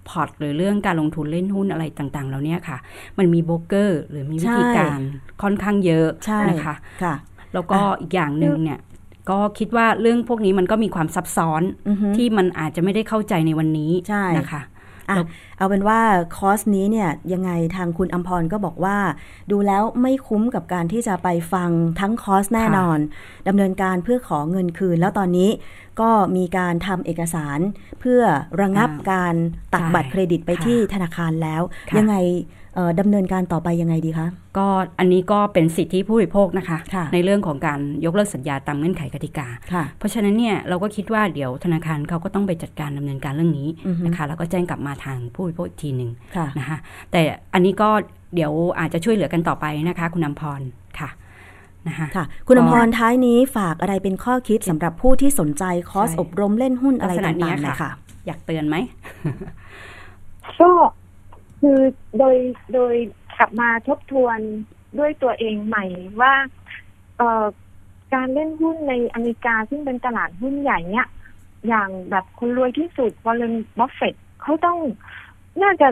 [0.09, 2.77] พอร์ตหรือเรื่องการลงทุนเล่นหุ้นอะไรต่างๆเหล่านี้ค่ะ
[3.17, 4.99] มันมีโบรกเกอร์หรือมีวิธีใช่การ
[5.41, 7.15] ค่อนข้างเยอะใช่นะคะค่ะ
[7.53, 8.79] แล้วก็อีกอย่างหนึ่งเนี่ย
[9.29, 14.61] ก็คิดว่าเรื่องพวกนี้มันก็มีความซับซ้อนอือฮึที่มันอาจจะไม่ได้เข้าใจในวันนี้ใช่นะคะ
[15.09, 15.25] อะแล้ว
[15.57, 15.99] เอาเป็นว่า
[16.35, 18.97] คอร์สนี้เนี่ยยังไงทางคุณอัมพรก็บอกว่า
[19.51, 22.99] ดูแล้วไม่คุ้มกับการที่จะไปฟังทั้งคอร์สแน่นอน
[23.47, 25.49] ดำเนินการเพื่อขอเงินคืน แล้วตอนนี้
[26.01, 27.59] ก็มีการทำเอกสาร
[27.99, 28.21] เพื่อ
[28.61, 29.35] ระงับอ่าการ
[29.73, 32.58] ตัดใช่บัตรเครดิตไปค่ะที่ธนาคารแล้วค่ะยังไงเอ่อ
[32.99, 34.27] ดำเนินการต่อไปยังไงดีคะ
[34.57, 34.67] ก็
[34.99, 46.77] อันนี้ก็เป็นสิทธิผู้บริโภคนะคะค่ะในเรื่องของการยกเลิกสัญญาตามเงื่อนไขกติกาค่ะเพราะฉะนั้นเนี่ยเราก็คิดว่าเดี๋ยวธนาคารเขาก็ต้องไปจัดการดำเนินการเรื่องนี้อือฮึนะคะแล้วก็แจ้งกลับมาทางผู้บริโภคอีกทีหนึ่งค่ะนะคะ
[47.11, 47.21] แต่
[47.53, 47.89] อันนี้ก็
[48.35, 50.61] เดี๋ยวอาจจะช่วยเหลือกันต่อไปนะคะ คุณนำพร
[50.99, 51.09] ค่ะ
[51.87, 57.91] นะคะค่ะ คุณก็อมรท้ายนี้ฝากอะไรเป็นข้อคิดสำหรับผู้ที่สนใจคอร์สใช่อบรมเล่นหุ้นอะไรลักษณะต่างๆเนี้หยน่อค่ะยค่ะ
[58.27, 58.75] อยากเตือนไหม
[60.61, 60.69] ก็
[61.59, 61.79] คือ
[62.19, 62.35] โดย
[62.73, 62.95] โดย
[63.37, 64.39] กลับมาทบทวน
[64.99, 65.85] ด้วยตัวเองใหม่
[66.21, 66.33] ว่า
[67.17, 67.45] เอ่อ
[68.13, 71.07] การเล่นหุ้นในอเมริกาซึ่งเป็นตลาดหุ้นใหญ่เนี่ย
[71.67, 74.77] อย่างแบบคนรวยที่สุดวอร์เรนบัฟเฟตต์เขาต้อง
[75.63, 75.87] น่าจะ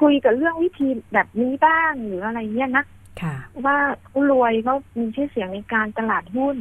[0.00, 2.84] คุยกับเรื่องวิธีแบบนี้บ้างหรืออะไรเนี่ยนะ
[3.22, 6.56] ค่ะว่าเขารวยเขามีชื่อเสียงในการตลาดหุ้น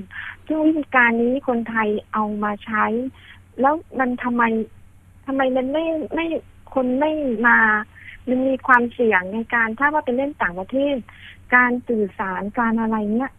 [0.47, 2.85] ซึ่งวิธีการนี้คนไทยเอามาใช้
[3.61, 4.43] แล้วมันทำไม
[5.25, 6.25] ทำไมมันไม่ไม่
[6.73, 7.11] คนไม่
[7.47, 7.57] มา
[8.29, 10.95] มันมีความเสี่ยงในการถ้าว่าเป็นเล่นต่างประเทศ
[11.55, 13.31] การสื่อสารการอะไรเนี่ย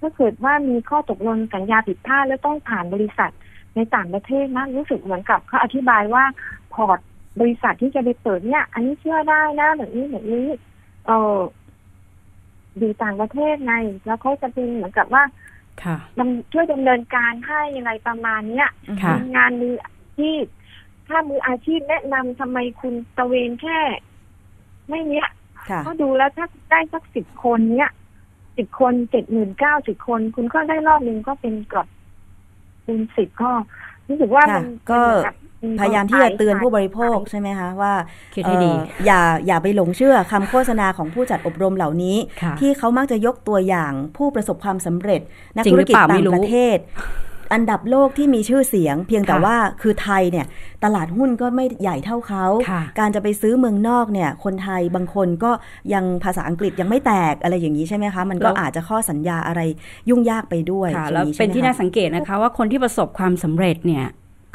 [0.00, 3.32] ถ้าเกิดว่ามีข้อตกลงสัญญาผิดพลาดแล้วต้องผ่านบริษัท
[3.76, 6.24] ในต่างประเทศนะรู้สึกเหมือนกับเขาอธิบายว่า
[6.74, 6.98] พอร์ต
[7.40, 10.48] บริษัทที่จะไปเปิดเนี่ย อันนี้เชื่อได้นะแบบนี้แบบนี้
[11.06, 11.38] เออ
[12.78, 13.74] อยู่ต่างประเทศไง
[14.06, 15.24] แล้วเขาจะเป็นเหมือนกับว่า
[15.82, 18.68] ค่ะดำช่วยดำเนินการให้อะไรประมาณเนี้ย
[19.02, 20.44] ค่ะมีงานมืออาชีพ
[21.08, 23.78] ถ้ามืออาชีพแนะนำทำไมคุณตะเวนแค่
[24.90, 25.28] ไม่เนี้ย
[25.70, 27.90] ค่ะก็ดูแล้วถ้าได้สักสิบคนเนี้ย
[28.56, 31.86] สิบคนเจ็ดหมื่นเก้าสิบคน คุณก็ได้รอบหนึ่งก็เป็นเกับ
[32.84, 33.50] คูณสิบก็
[34.08, 35.34] รู้สึกว่าค่ะมันก็มันเหมือนกับ
[35.80, 37.92] พยายามที่จะเตือนผู้บริโภคใช่ไหมคะว่า
[38.34, 45.20] คิดให้ดีเอ่ออย่าอย่าไปหลงเชื่อคำโฆษณาของผู้จัดอบรมเหล่านี้ค่ะที่เขามักจะยกตัวอย่างผู้ประสบความสำเร็จ
[45.56, 46.78] นักจริงธุหรรือกิจเปล่าต่าไม่งรู้ประเทศ
[47.52, 50.46] อันดับโลกที่มีชื่อเสียง เพียงแต่ค่ะว่าคือไทยเนี่ย
[50.84, 55.50] ตลาดหุ้นก็ไม่ใหญ่เท่าเขาค่ะการจะไปซื้อเมืองนอกเนี่ยคนไทยบางคนก็
[55.94, 59.60] ยังภาษาอังกฤษยังไม่แตกอะไรอย่างนี้ใช่ไหมคะ มันก็อาจจะข้อสัญญาอะไร
[60.10, 64.06] ยุ่งยากไปด้วยค่ะอย่าแล้วงนี้ใช่เป็นไหมที่คะน่าสังเกตนะคะว่าคนที่ประสบความสำเร็จเนี่ย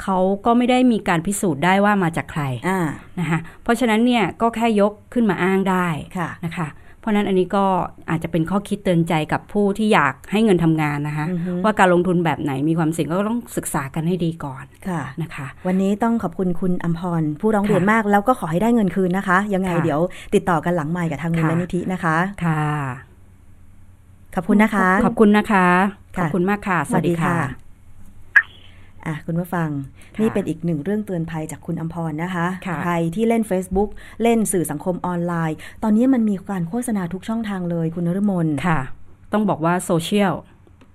[0.04, 2.80] เขาก็ไม่ได้มีการพิสูจน์ได้ว่ามาจากใครอ่า
[3.20, 6.68] นะคะเพราะฉะนั้นเนี่ยก็แค่ยกขึ้นมาอ้างได้ค่ะนะคะ
[7.06, 7.65] เพราะฉะนั้นอันนี้ก็
[8.10, 20.00] อาจจะเป็นข้อคิดเตือนใจกับผู้ที่อยากให้เงินทำงานนะคะอือฮึว่าการลงทุนแบบไหนมีความเสี่ยงก็ต้องศึกษากันให้ดีก่อนค่ะนะคะ วันนี้ต้องขอบคุณคุณอัมพรผู้ร้องเรียนค่ะมากแล้วก็ขอให้ได้เงินคืนนะคะ ยังไงค่ะเดี๋ยว
[20.36, 22.15] ติดต่อกันหลังใหม่กับทางมูลค่ะนิธินะคะ
[22.46, 22.65] ค่ะ
[24.36, 25.65] ขอบคุณนะคะ ขอบคุณนะคะ
[26.18, 27.64] ขค่ะอบคุณมากค่ะ สวัสดีค่ะ
[29.08, 29.70] อะคุณผู้ฟัง
[30.15, 33.89] ค่ะนี่เป็นอีกหนึ่งเรื่องเตือนภัยจากคุณอัมพรนะคะค่ะใครที่เล่น Facebook
[34.24, 38.80] เล่นสื่อสังคมออนไลน์ ตอนนี้มันมีการโฆษณาทุกช่องทางเลยคุณนฤมลค่ะ
[39.34, 40.34] ต้องบอกว่า social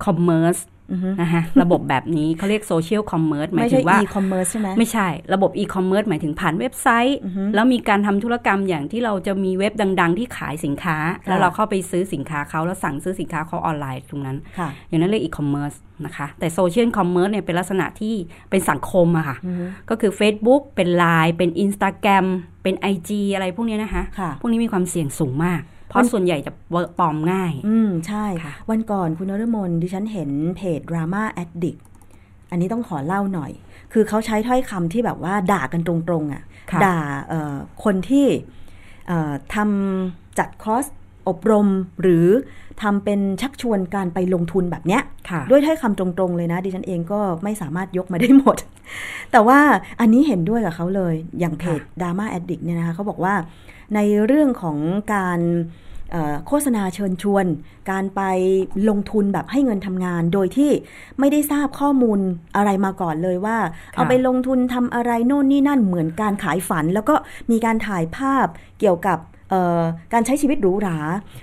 [0.04, 0.79] commerce อือฮึ
[1.20, 15.72] นะคะระบบแบบนี้เขาเรียก social commerce หมายไม่ถึใช่งว่า e-commerce ใช่ไหมไม่ใช่ ระบบอีคอมเมิร์ซหมายถึงผ่านเว็บไซต์อือฮึแล้วมีการทำธุรกรรมอย่างที่เราจะมีเว็บดัง ๆ ที่ขายสินค้า แล้วเราเข้าไปซื้อสินค้าเขาแล้วสั่งซื้อสินค้าเขาออนไลน์ตรงนั้นค่ะอย่างนั้นเรียกอีคอมเมิร์ซ
[16.04, 18.14] นะคะแต่ social commerce เนี่ยเป็นลักษณะที่
[18.50, 22.26] เป็นสังคมอะค่ะอือฮึก็คือ Facebook เป็น Line เป็น Instagram
[22.62, 25.60] เป็น IG อะไรพวกเนี้ยนะคะค่ะพวกนี้มีความเสี่ยงสูงมาก
[25.90, 26.52] เพราะส่วนใหญ่จะ
[26.98, 31.80] ปลอมง่าย อืมใช่ค่ะ วันก่อนคุณนฤมลดิฉันเห็นเพจ Drama Addict
[32.50, 33.52] อันนี้ต้องขอเล่าหน่อย
[33.92, 38.26] คือเขาใช้ถ้อยคำที่แบบว่าด่ากันตรงๆอะ่ะค่ะด่าเอ่อคนที่
[39.06, 40.84] เอ่อทำจัดคอร์ส
[41.28, 41.68] ออบรม
[42.02, 42.26] หรือ
[42.82, 48.56] ทำเป็นชักชวนการไปลงทุนแบบเนี้ยค่ะด้วยถ้อยคำตรงๆเลยนะ ดิฉันเองก็ไม่สามารถยกมาได้หมด
[49.32, 49.60] แต่ว่า
[50.00, 53.34] อันนี้เห็นด้วยกับเขาเลย อย่างเพจ Dharma Addict เนี่ยนะคะเขาบอกว่า
[53.94, 54.78] ในเรื่องของ
[55.14, 55.40] การ
[56.12, 57.46] เอ่อโฆษณาเชิญชวน
[57.90, 58.22] การไป
[58.88, 60.70] ลงทุนแบบให้เงินทำงาน โดยที่
[61.18, 62.18] ไม่ได้ทราบข้อมูล
[62.56, 63.58] อะไรมาก่อนเลยว่า
[63.94, 67.14] เอาไปลงทุนทำอะไรโน่นนี่นั่นเหมือนการขายฝัน แล้วก็
[67.50, 68.46] มีการถ่ายภาพ
[68.80, 69.39] เกี่ยวกับเอ่อ
[70.12, 70.98] การใช้ชีวิตหรูหรา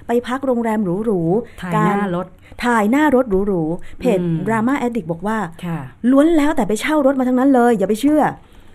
[0.08, 2.28] ไปพักโรงแรมหรูๆถ่ายกหน้ารถ
[2.64, 5.80] ถ่ายหน้ารถหรูๆเพจอืม Drama Addict บอกว่าค่ะ
[6.12, 8.24] ล้วนแล้วแต่ไปเช่ารถมาทั้งนั้นเลย อย่าไปเชื่อ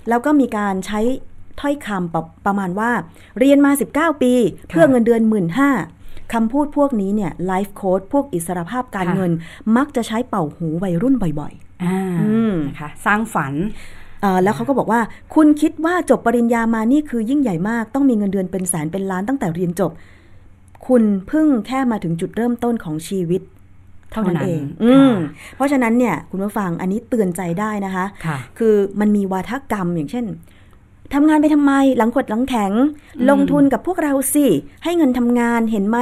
[0.09, 1.01] แล้วก็มีการใช้
[1.61, 2.91] ถ้อยคำประประมาณว่า
[3.39, 4.33] เรียนมา 19 ปี
[4.68, 5.70] เพื่อเงินเดือนหมื่นห้า
[6.33, 9.33] คำพูดพวกนี้เนี่ยไลฟ์โค้ดพวกอิสรภาพการค่ะเงิน
[9.76, 11.53] มักจะใช้เป่าหูวัยรุ่นบ่อย
[11.85, 14.01] อ่าอืมนะคะสร้างฝันๆเอ่อ
[14.43, 15.01] แล้วเขาก็บอกว่า
[15.35, 19.91] คุณคิดว่าจบปริญญามานี่คือยิ่งใหญ่มาก ต้องมีเงินเดือนเป็นแสนเป็นล้านตั้งแต่เรียนจบ
[20.87, 23.43] คุณเพิ่งแค่มาถึงจุดเริ่มต้นของชีวิต
[24.12, 30.27] เท่านั้นเองเท่านั้นอืมค่ะเพราะฉะนั้นเนี่ยคุณผู้ฟังอันนี้เตือนใจได้นะคะค่ะคือมันมีวาทกรรมอย่างเช่น
[31.14, 32.73] ทำงานไปทำไม หลังขดหลังแข็ง
[33.16, 34.47] อืมลงทุนกับพวกเราสิ
[34.85, 35.99] ให้เงินทำงานเห็นไหม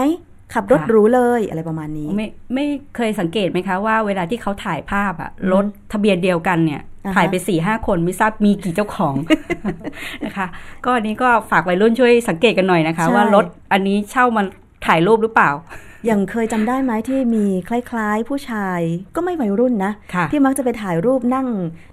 [0.54, 2.66] ขับรถค่ะหรูเลยอะไรประมาณนี้ ไม่ไม่
[2.96, 9.14] เคยสังเกตไหมคะว่าเวลาที่เขาถ่ายภาพอะอืมรถทะเบียนเดียวกันเนี่ยอ่าฮะ ถ่ายไปสี่ห้าคนไม่ทราบมีกี่เจ้าของ
[10.24, 10.46] นะคะ
[10.84, 14.42] ก็อันนี้ก็ฝากวัยรุ่นช่วยสังเกตกันหน่อยนะคะ ว่ารถอันนี้เช่ามา
[14.86, 15.50] ถ่ายรูปหรือเปล่า
[16.06, 18.80] อย่างเคยจำได้ไหมที่มีคล้าย ๆ ผู้ชาย
[19.16, 21.48] ก็ไม่วัยรุ่นนะค่ะที่มักจะไปถ่ายรูปนั่ง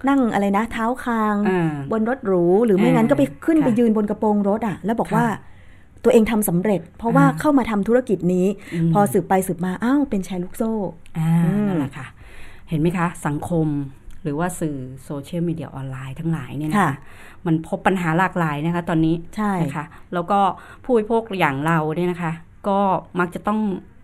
[0.09, 5.25] นั่งอะไรนะ เท้าคางอ่าบนรถหรู หรือไม่งั้นอ่าก็ไปขึ้นค่ะไปยืนบนกระโปรงรถอะ แล้วบอกค่ะว่า
[6.03, 8.45] ตัวเองทำสำเร็จ เพราะว่าอ่าเข้ามาทำธุรกิจนี้
[8.89, 10.71] มพอสืบไปสืบมาอ้าวเป็นแชร์ลูกโซ่
[11.17, 12.05] อ่าอืมนั่นแหละค่ะ
[12.69, 13.67] เห็นไหมคะ สังคม
[14.27, 16.97] หรือว่าสื่อโซเชียลมีเดียออนไลน์ทั้งหลายเนี่ยนะค่ะคะ
[17.45, 20.39] มันพบปัญหาหลากหลายนะคะ ตอนนี้ใช่นะคะแล้วก็
[20.83, 22.31] ผู้บริโภคอย่างเราเนี่ยนะคะ
[22.67, 22.79] ก็
[23.19, 23.59] มักจะต้อง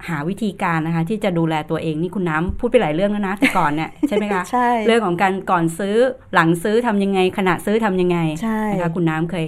[0.10, 5.96] หาวิธีการนะคะ ที่จะดูแลตัวเองนี่คุณน้ำพูดไปหลายเรื่องแล้วนะแต่ก่อนเนี่ยใช่ไหมคะใช่เรื่องของการก่อนซื้อ
[6.34, 9.46] หลังซื้อทำยังไง ขณะซื้อทำยังไงใช่นะคะคุณน้ำเคย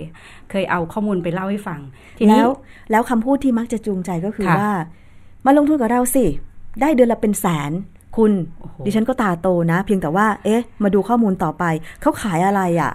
[0.52, 1.80] เคยเอาข้อมูลไปเล่าให้ฟัง
[2.20, 2.50] ทีนี้แล้ว
[2.92, 4.72] แล้วคำพูดที่มักจะจูงใจก็คือค่ะว่า
[5.46, 6.26] มาลงทุนกับเราสิ
[6.82, 7.72] ได้เดือนละเป็นแสน
[8.16, 11.64] คุณโอ้โหดิฉันก็ตาโตนะ เพียงแต่ว่า เอ๊ะ มาดูข้อมูลต่อไป
[12.02, 12.92] เขาขายอะไรอะ่ะ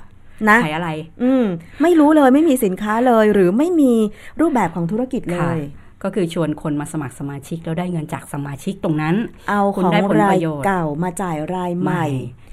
[0.49, 0.89] นะขายอะไร
[1.23, 1.45] อืม
[1.83, 3.93] ไม่รู้เลยไม่มีสินค้าเลย หรือไม่มี
[4.41, 5.59] รูปแบบของธุรกิจเลค่ะย
[6.03, 9.15] ก็คือชวนคนมาสมัครสมาชิก แล้วได้เงินจากสมาชิกตรงนั้น
[9.49, 12.07] เอาคุขณองได้ผลราปยระโยชน์เก่ามาจ่ายรายใหม่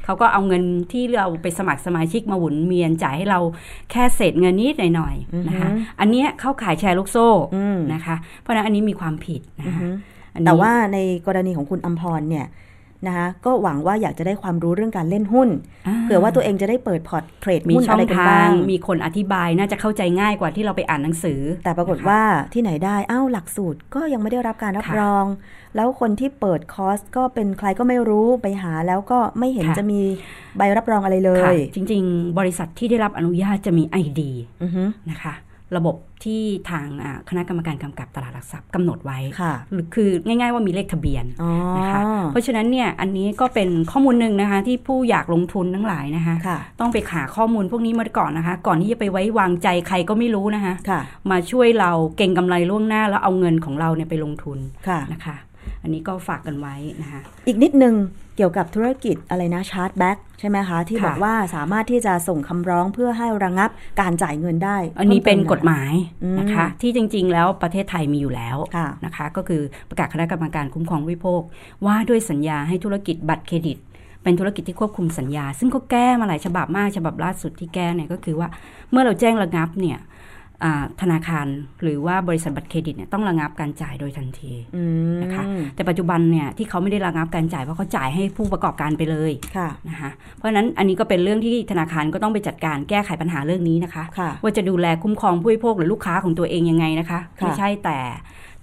[0.06, 3.40] เขาก็เอาเงินที่เราไปสมัครสมาชิกมาหมุนเวียนจ่ายให้เรา
[3.92, 12.48] แค่เศษเงินนิดหน่อยอือฮึๆนะคะ อันเนี้ยเข้าขายแชร์ลูกโซ่อืมนะคะ เพราะฉะนั้นอันนี้มีความผิดนะอือคะฮึอันนี้ แต่ว่าในกรณีของคุณอัมพรเนี่ย
[13.08, 15.50] นะคะก็หวังว่าอยากจะได้ความรู้เรื่องการเล่นหุ้น
[16.04, 22.22] เผื่อว่าตัวเองจะได้เปิดพอร์ตเทรดมีหุ้นช่อะองไรกันทาบ้างงมีคนอธิบายน่าจะเข้าใจง่ายกว่าที่เราไปอ่านหนังสือ แต่ปรากฏนะคะว่า
[22.54, 25.26] ที่ไหนได้อ้าวหลักสูตรก็ยังไม่ได้รับการรับค่ะรอง
[25.76, 30.02] แล้วคนที่เปิดคอร์สก็เป็นใครก็ไม่รู้ไปหาแล้วก็ไม่เห็นค่ะจะมี
[30.58, 34.22] ใบรับรองอะไรเลค่ะยจริง ๆ บริษัทที่ได้รับอนุญาตจะมี ID
[34.64, 35.34] อือฮึนะคะ
[35.76, 42.02] ระบบที่ทางอ่าคณะกรรมการกำกับตลาดหลักทรัพย์กำหนดไว้ค่ะหรือคือง่าย ๆ ว่ามีเลขทะเบียนอ๋อนะคะ
[42.32, 51.02] เพราะฉะนั้นเนี่ยอันนี้ก็เป็นข้อมูลหนึ่งนะคะ ที่ผู้อยากลงทุนทั้งหลายนะคะค่ะต้องไปหาข้อมูลพวกนี้มาก่อนนะคะ ก่อนที่จะไปไว้วางใจใครก็ไม่รู้นะคะค่ะ
[51.32, 55.36] มาช่วยเราเก่งกำไรล่วงหน้าแล้วเอาเงินของเราเนี่ยไปลงทุนค่ะนะคะ
[55.84, 57.96] อันนี้ก็ฝากกันไว้นะคะอีกนิดนึง
[58.38, 63.70] เกี่ยวกับธุรกิจอะไรนะชาร์จแบ็กใช่ไหมคะ ที่ค่ะบอกว่าสามารถที่จะส่งคำร้องเพื่อให้ระงับ
[64.02, 71.42] การจ่ายเงินได้ อันนี้เป็นพิ่มติกฎหมายอืมนะคะ ที่จริง ๆ แล้วประเทศไทยมีอยู่แล้วค่ะนะคะ ก็คือประกาศคณะกรรมการคุ้มครองผู้บริโภค
[71.86, 73.78] ว่าด้วยสัญญาให้ธุรกิจบัตรเครดิต
[74.24, 78.48] เป็นธุรกิจที่ควบคุมสัญญา ซึ่งก็แก้มาหลายฉบับมากฉบับล่าสุดที่แก้เนี่ยก็คือว่า
[78.92, 80.06] เมื่อเราแจ้งระงับเนี่ยอ่า
[81.02, 81.48] ธนาคาร
[81.84, 84.84] หรือว่าบริษัทบัตรเครดิตเนี่ยต้องระงับการจ่ายโดยทันทีอื
[85.16, 85.44] มนะคะ
[85.76, 97.98] แต่ปัจจุบันเนี่ยที่เขาไม่ได้ระงับการจ่ายเพราะเขาจ่ายให้ผู้ประกอบการไปเลยค่ะนะคะเพราะฉะนั้นอันนี้ก็เป็นเรื่องที่ธนาคารก็ต้องไปจัดการแก้ไขปัญหาเรื่องนี้นะคะค่ะว่าจะดูแลคุ้มครองผู้บริโภคหรือลูกค้าของตัวเองยังไงนะคะค่ะไม่ใช่แต่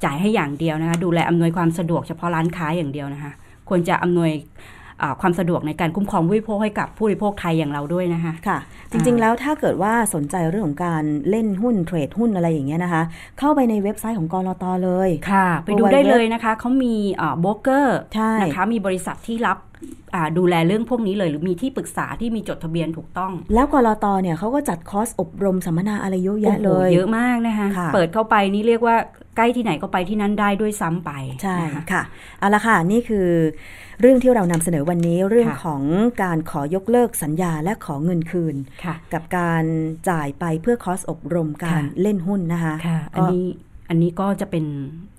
[0.05, 3.32] จ่ายให้อย่างเดียวนะคะดูแลอำนวยความสะดวกเฉพาะร้านค้าอย่างเดียวนะคะ
[3.68, 4.74] ควรจะอำนวยอ่า
[5.20, 8.59] ความสะดวกในการคุ้มครองผู้บริโภคให้กับผู้บริโภคไทยอย่างเราด้วยนะคะค่ะ
[8.90, 13.03] จริงๆแล้วถ้าเกิดว่าสนใจเรื่องของการเล่นหุ้นเทรดหุ้นอะไรอย่างเงี้ยนะคะ
[13.38, 16.95] เข้าไปในเว็บไซต์ของกรตเลยค่ะ ไปดูได้เลยนะคะเขามี
[17.40, 19.59] โบรกเกอร์ใช่นะคะมีบริษัทที่รับ
[20.14, 28.97] อ่าดูแลเรื่องพวกนี้เลย หรือมีที่ปรึกษาที่มีจดทะเบียนถูกต้อง แล้วกรตเนี่ยเขาก็จัดคอร์สอบรมสัมมนาอะไรเยอะแยะเลโอ้โหยเยอะมากนะคะค่ะเปิดเข้าไปนี่เรียกว่า
[29.36, 31.11] ใกล้ที่ไหนก็ไปที่นั่นได้ด้วยซ้ำไป
[31.42, 32.03] ใช่นะคะค่ะ
[32.38, 33.28] เอาละค่ะนี่คือ
[34.01, 35.82] เรื่องที่เรานำเสนอวันนี้เรื่องค่ะของ
[36.22, 39.64] การขอยกเลิกสัญญาและขอเงินคืนค่ะกับการ
[40.11, 43.45] จ่ายไปเพื่อคอร์สอบรมการค่ะเล่นหุ้นนะคะค่ะอันนี้
[43.88, 44.64] อันนี้ก็จะเป็น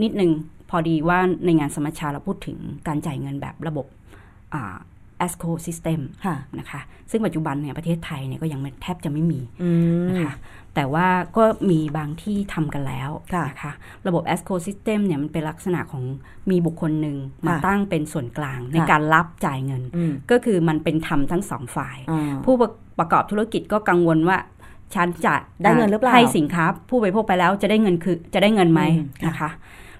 [0.03, 0.31] นิดนึง
[0.69, 2.57] พอดีว่าในงานสมัชชาเราพูดถึง
[2.87, 3.85] การจ่ายเงินแบบระบบ
[4.53, 4.75] อ่า
[5.25, 9.69] ESCO system ค่ะนะคะ ซึ่งปัจจุบันเนี่ยประเทศไทยเนี่ยก็ยังไม่แทบจะไม่มีอื
[10.03, 10.33] มนะคะ
[10.75, 11.07] แต่ว่า
[11.37, 13.73] ก็มีบางที่ทำกันแล้วค่ะนะคะ
[14.07, 16.03] ระบบ ESCO system เนี่ยมันเป็นลักษณะของ
[16.51, 17.17] มีบุคคลหนึ่ง
[17.47, 22.69] มาค่ะตั้งเป็นส่วนกลางในค่ะการรับจ่ายเงินอืมก็คือมันเป็นธรรมทั้งสองฝ่ายอ่าผู้ประ
[22.99, 24.37] ประกอบธุรกิจก็กังวลว่า
[24.95, 29.49] ฉันจะได้เงินหรือเปล่าให้สินค้าผู้บริโภคไปแล้วจะได้เงินคือจะได้เงินไหมอืมค่ะนะคะ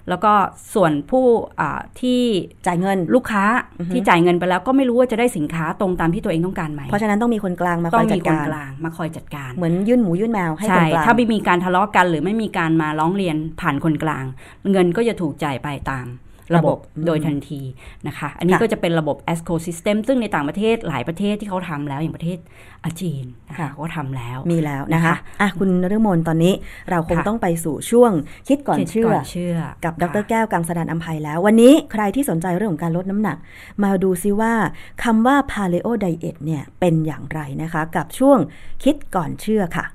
[0.08, 0.32] แล้วก็
[0.74, 1.24] ส่วนผู้
[1.60, 2.20] อ่าที่
[2.66, 3.44] จ่ายเงินลูกค้า
[3.78, 14.24] อือฮึที่จ่ายเงินไปแล้วก็ไม่รู้ว่าจะได้สินค้าตรงตามที่ตัวเองต้องการไหมเพราะฉะนั้นต้องมีคนกลางมาคต้อองยจัมีดคนการกลางมาคอยจัดการ เหมือนยื่นหมูยื่นแมวให้คใช่นกลางถ้าไม่มีการทะเลาะกัน หรือไม่มีการมาร้องเรียนผ่านคนกลาง
[14.70, 16.06] เงินก็จะถูกจ่ายไปตาม
[16.54, 17.60] ระบบอืมโดยทันที
[18.06, 22.38] นะคะ อันนี้ค่ะก็จะเป็นระบบ ESCO system ซึ่งในต่างประเทศหลายประเทศที่เขาทำแล้วอย่างประเทศ
[22.84, 26.54] อาจีนนะคะเขาก็ทำแล้วมีแล้วนะคะนะคะอะคุณนฤมลตอนนี้
[26.90, 28.12] เราคงค่ะต้องไปสู่ช่วง
[28.48, 33.36] คิดก่อนคิดเชื่อก่อนเชื่อ กับดค่ะรแก้วกังสดานอัมภัยแล้ว วันนี้ใครที่สนใจเรื่องของการลดน้ำหนัก
[33.82, 34.54] มาดูซิว่า
[35.02, 38.38] คำว่า paleo diet เนี่ยเป็นอย่างไรนะคะ กับช่วง
[38.84, 39.86] คิดก่อนเชื่อค่ะ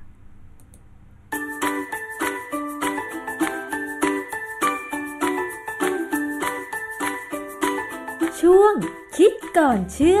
[8.48, 8.74] ช่วง
[9.16, 10.20] คิดก่อนเชื่อ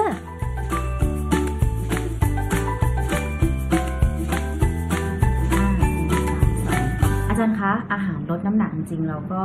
[7.28, 9.42] อาจารย์คะ อาหารลดน้ำหนักจริงๆเราก็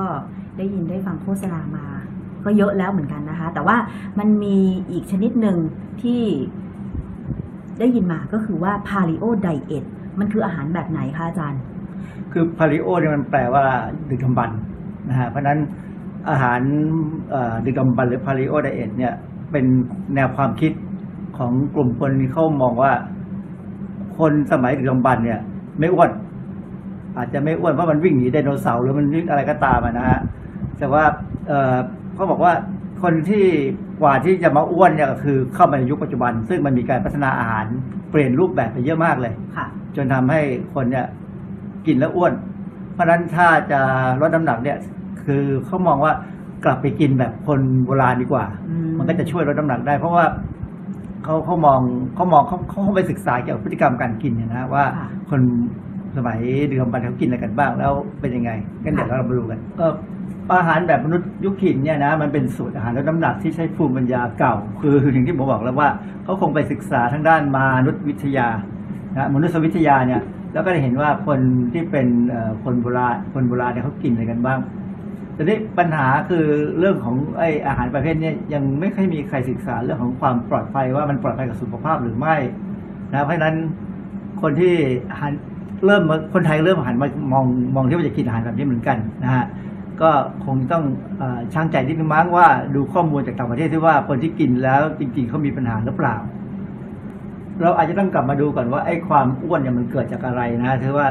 [0.58, 1.86] ได้ยินได้ฟังโฆษณามา
[2.46, 3.78] ก็เยอะแล้วเหมือนกันนะคะ แต่ว่า
[4.20, 4.58] มันมี
[4.92, 5.58] อีกชนิดหนึ่ง
[6.02, 6.22] ที่
[7.80, 9.84] ได้ยินมาก็คือว่า paleo diet
[10.20, 11.62] มันคืออาหารแบบไหนคะอาจารย์
[12.32, 13.66] คือพาริโอเนี่ยมันแปลว่า
[14.10, 14.60] ดึกดำบรรพ์
[15.10, 15.60] นะฮะเพราะฉะนั้น
[16.30, 16.62] อาหาร
[17.32, 19.14] เอ่อดึกดำบรรพ์หรือพาริโอไดเอทเนี่ย
[19.52, 19.66] เป็น
[20.16, 20.72] แนวความคิด
[21.38, 22.92] ของกลุ่มคนที่เขามองว่า
[24.18, 25.40] คนสมัยดึกดำบรรพ์เนี่ย
[25.80, 26.10] ไม่อ้วน
[27.18, 30.20] อาจจะไม่อ้วนเพราะมันวิ่งหนีไดโนเสาร์หรือมันวิ่งอะไรก็ตามอะนะฮะ
[30.80, 31.04] แต่ว่า
[31.48, 31.76] เอ่อ
[32.16, 32.54] เขาบอกว่า
[33.04, 33.46] คนที่
[34.02, 37.66] กว่าที่จะมาอ้วนเนี่ยก็คือเข้ามาในยุคปัจจุบัน ซึ่งมันมีการพัฒนาอาหาร
[38.12, 39.66] เปลี่ยนรูปแบบไปเยอะมากเลยค่ะ
[39.96, 40.42] จนทำให้
[40.74, 41.06] คนเนี่ย
[41.86, 42.34] กินแล้วอ้วน
[42.94, 43.80] เพราะฉะนั้นถ้าจะ
[44.22, 44.78] ลดน้ำหนักเนี่ย
[45.28, 46.14] คือเขามองว่า
[46.66, 50.26] กลับไปกินแบบคนโบราณดีกว่าอืมมันก็จะช่วยลดน้ำหนักได้ เพราะว่า
[51.24, 51.80] เขาเขามอง
[52.16, 55.42] เขามองเขาเขาไปศึกษาเกี่ยวกับพฤติกรรมการกินเนี่ยนะว่าค่ะคน
[56.18, 58.52] สมัยเดือมบันเขากินอะไรกันบ้างแล้วเป็นยังไง
[58.84, 59.94] กันเดี๋ยวเรามาดูกันเออ
[60.60, 65.90] อาหารแบบมนุษย์ยุคหินเนี่ยนะมันเป็นสูตรอาหารลดน้ำหนักที่ใช้ภูมิปัญญาเก่า คืออย่างที่ผมบอกแล้วว่า
[66.24, 68.48] เขาคงไปศึกษาทางด้านมนุษยวิทยา
[69.14, 70.22] นะมนุษยวิทยาเนี่ย
[70.54, 71.40] แล้วก็ได้เห็นว่าคน
[71.74, 74.60] ที่เป็นเอ่อคนโบราณคนโบราณเนี่ยเขากินอะไรกันบ้าง
[75.38, 76.46] แต่นี้ปัญหาคือ
[76.80, 82.36] เรื่องของไออาหารประเภทนี้ยังไม่ค่อยมีใครศึกษาเรื่องของความปลอดภัยว่ามันปลอดภัยกับสุขภาพหรือไม่
[83.12, 83.56] นะเพราะฉะนั้น
[84.42, 84.74] คนที่
[85.20, 85.34] หัน
[85.86, 89.46] เริ่มคนไทยเริ่มหันมามองมองที่ว่าจะกินอาหารแบบนี้เหมือนกันนะฮะ
[90.02, 90.12] ก็
[90.46, 90.84] คงต้อง
[91.22, 96.16] ออช่างใจนิดนึงมั้งว่าดูข้อมูลจากต่างประเทศที่ว่าคนที่กินแล้วจริงๆเขามีปัญหาหรือเปล่า
[97.62, 101.08] เราอาจจะต้องกลับมาดูก่อนว่าไอ้ความอ้วนเนี่ยมันเกิดจากอะไรนะถือว่า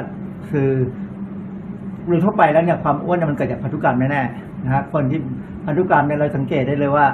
[0.50, 0.70] คือ
[2.06, 5.20] โดยทั่วไปแล้วเนี่ยความอ้วนมันเกิดจากพันธุกรรมแน่ๆนะฮะคนที่
[5.66, 7.06] พันธุกรรมเนี่ยเราสังเกตได้เลยว่า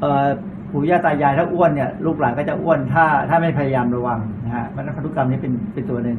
[0.00, 0.26] เอ่อ
[0.72, 6.18] ปู่ย่าตายายถ้าอ้วนเนี่ยลูกหลานก็จะอ้วนถ้าถ้าไม่พยายามระวังนะฮะเพราะฉะนั้นพันธุกรรมนี้เป็นเป็นตัวหนึ่ง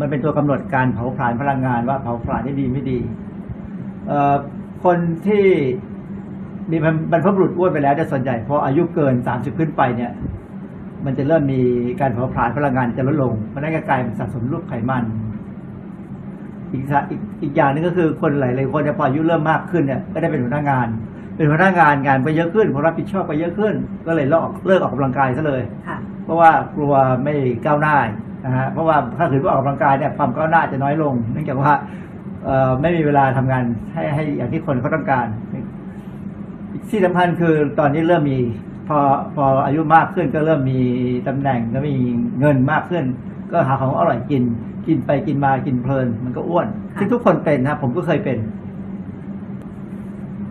[0.00, 2.98] มันเป็นตัวกำหนดการเผาผลาญพลังงานว่าเผาผลาญได้ดีไม่ดี
[4.08, 4.36] เอ่อ
[4.84, 5.44] คนที่
[6.70, 6.76] มี
[7.12, 10.12] บรรพบุรุษอ้วนไปแล้วแต่ยส่วนใหญ่พออายุเกินสามสิบขึ้นไปเนี่ย
[11.04, 11.60] มันจะเริ่มมี
[12.00, 15.04] การเผาผลาญพลังงานจะลดลงเพราะนั้นก็กลายเป็นสะสมรูปไขมัน
[16.72, 20.88] อีกสะอีกอีกอย่างหนึงก็คือคนหลายๆคนเนี่ยพออายุเริ่มมากขึ้นเนี่ยก็ได้เป็นหัวหน้างาน
[21.36, 23.74] เป็นหัวหน้างานงานไปเยอะขึ้นความรับผิดชอบไปเยอะขึ้น
[24.06, 26.94] ก็เลยเลิกออกเลิกออกกำลังกายซะเลยค่ะเพราะว่ากลัว
[27.24, 27.34] ไม่
[27.66, 27.96] ก้าวหน้า
[28.44, 31.72] นะฮะเพราะว่าถ้าถือว่าออกกำลังกายเนี่ยความก้าวหน้าจะน้อยลง เนื่องจากว่า
[32.44, 33.64] เอ่อไม่มีเวลาทำงาน
[33.94, 35.26] ให้ให้อย่างที่คนเขาต้องการ
[36.90, 38.38] ที่สำคัญคือตอนนี้เริ่มมี
[38.88, 38.98] พอ
[39.34, 40.80] พออายุมากขึ้นก็เริ่มมี
[41.28, 41.94] ตำแหน่งก็มี
[42.40, 43.04] เงินมากขึ้น
[43.52, 44.42] ก็หาของอร่อยกิน
[44.88, 48.38] กินไปกินมากินเพลิน มันก็อ้วนค่ะที่งทุกคนเป็นนะผมก็เคยเป็น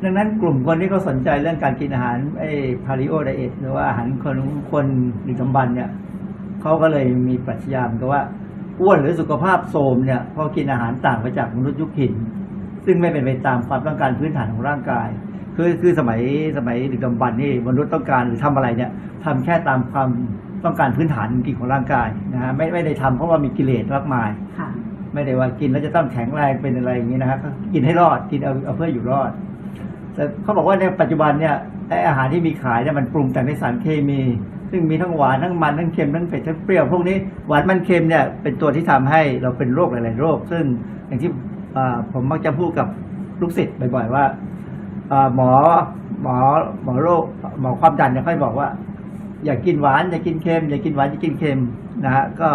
[0.04, 2.52] ดังนั้นกลุ่มคนที่เขาสนใจเรื่องการกินอาหารไอ้
[2.86, 4.38] พาริโอไดเอทหรือว่าอาหารคน
[4.72, 4.86] คน
[5.28, 5.90] ดึกดำบรรพ์เนี่ย
[6.62, 8.22] เขาก็เลยมีปรัชญาเหมือนกับว่า
[8.82, 12.14] อ้วนหรือสุขภาพโทรมเนี่ยพอกินอาหารต่างไปจากมนุษย์ยุคหิน
[12.86, 15.08] ซึ่งไม่เป็นไปตามความต้องการพื้นฐานของร่างกาย
[15.56, 16.20] คือคือสมัย
[16.58, 18.92] สมัยดึกดำบรรพ์นี่มนุษย์ต้องการหรือทำอะไรเนี่ย
[19.26, 20.10] ทำแค่ตามความ
[20.64, 24.30] ต้องการพื้นฐานจริงๆของร่างกายนะฮะไม่ไม่ได้ทำเพราะว่ามีกิเลสมากมาย
[24.60, 24.70] ค่ะ
[25.14, 29.32] ไม่ได้ว่ากินแล้วจะต้องแข็งแรงเป็นอะไรอย่างนี้นะฮะก็กินให้รอดกินเอาเอาเพื่ออยู่รอด
[30.14, 31.56] แต่เขาบอกว่าในปัจจุบันเนี่ย
[31.90, 34.22] ไออาหารที่มีขายเนี่ยมันปรุงแต่งด้วยสารเคมี
[34.72, 40.64] ซึ่งมีทั้งหวานทั้งมันทั้งเค็มทั้งเผ็ดทั้งเปรี้ยวพวกนี้หวานมันเค็มเนี่ยเป็นตัวที่ทำให้เราเป็นโรคหลายๆโรค ซึ่ง
[41.08, 41.30] อย่างที่
[41.76, 42.88] อ่าผมมักจะพูดกับ
[43.42, 44.24] ลูกศิษย์บ่อยๆว่า
[45.12, 45.52] อ่าหมอ
[46.22, 46.36] หมอ
[46.84, 47.24] หมอโรค
[47.62, 48.68] หมอความดันเนี่ยค่อยบอกว่า
[49.46, 51.60] อย่ากินหวานอย่ากินเค็มอย่ากินหวานอย่ากินเค็ม
[52.06, 52.50] นะฮะก็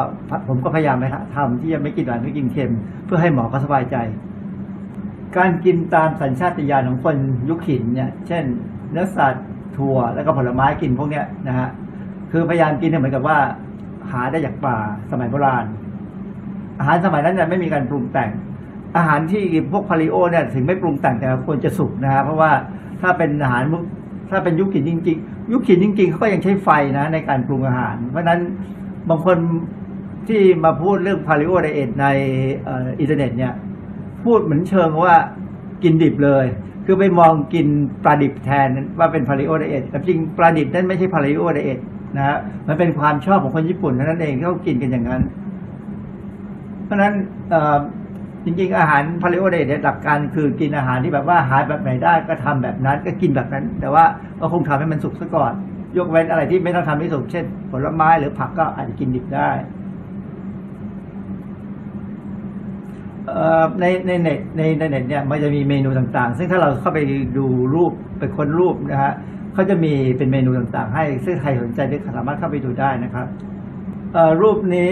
[0.48, 1.04] ผมก็พยายามไป
[1.36, 2.72] ทำที่จะไม่กินหวานไม่กินเค็ม
[3.06, 3.96] เพื่อให้หมอเขาสบายใจ
[5.36, 7.16] การกินตามสัญชาตญาณของคน
[7.48, 8.44] ยุคหินเนี่ย เช่น
[8.90, 11.68] เนื้อสัตว์ถั่วแล้วก็ผลไม้กินพวกเนี้ยนะฮะ
[12.30, 13.38] คือพยายามกินเนี่ยเหมือนกับว่า
[14.10, 14.76] หาได้จากป่า
[15.10, 15.64] สมัยโบราณ
[16.78, 18.30] อาหารสมัยนั้นเนี่ยไม่มีการปรุงแต่ง
[18.96, 22.52] อาหารที่พวกพาลิโอเนี่ยถึงไม่ปรุงแต่งแต่ควรจะสุกนะฮะเพราะว่า
[23.00, 23.62] ถ้าเป็นอาหาร
[24.32, 26.68] ถ้าเป็นยุคหินจริง ๆ ยุคหินจริง ๆเขาก็ยังใช้ไฟ
[26.98, 28.40] นะในการปรุงอาหาร เพราะฉะนั้น
[29.08, 29.38] บางคน
[30.28, 32.06] ที่มาพูดเรื่องพาลิโอไดเอทใน
[33.00, 33.52] อินเทอร์เน็ตเนี่ย
[34.24, 35.14] พูดเหมือนเชิงว่า
[35.82, 36.46] กินดิบเลย
[36.86, 37.66] คือไปมองกิน
[38.04, 38.68] ปลาดิบแทน
[38.98, 41.78] ว่าเป็น Paleo Diet แต่จริงปลาดิบนั่นไม่ใช่ Paleo Diet
[42.16, 45.22] นะฮะมันเป็นความชอบของคนญี่ปุ่นเท่านั้นเองที่เขากินกันอย่างนั้น
[46.84, 47.12] เพราะฉะนั้น
[48.44, 54.04] จริงๆอาหาร Paleo Diet หลักการคือกินอาหารที่แบบว่าหาแบบไหนได้ก็ทำแบบนั้นก็กินแบบนั้น แต่ว่า
[54.40, 55.52] ก็คงทำให้มันสุกซะก่อน
[55.96, 59.50] ยกเว้นอะไรที่ไม่ต้องทำให้สุกเช่น ผลไม้หรือผักก็อาจจะกินดิบได้
[63.80, 66.98] ในในเน็ตในในเน็ตเนี่ยมันจะมีเมนูต่างๆ ซึ่งถ้าเราเข้าไป
[67.38, 69.12] ดูรูปไปค้นรูปนะฮะ
[69.54, 73.26] เขาจะมีเป็นเมนูต่างๆ ให้ซึ่งใครสนใจก็สามารถเข้าไปดูได้นะครับ
[74.40, 74.90] รูปนี้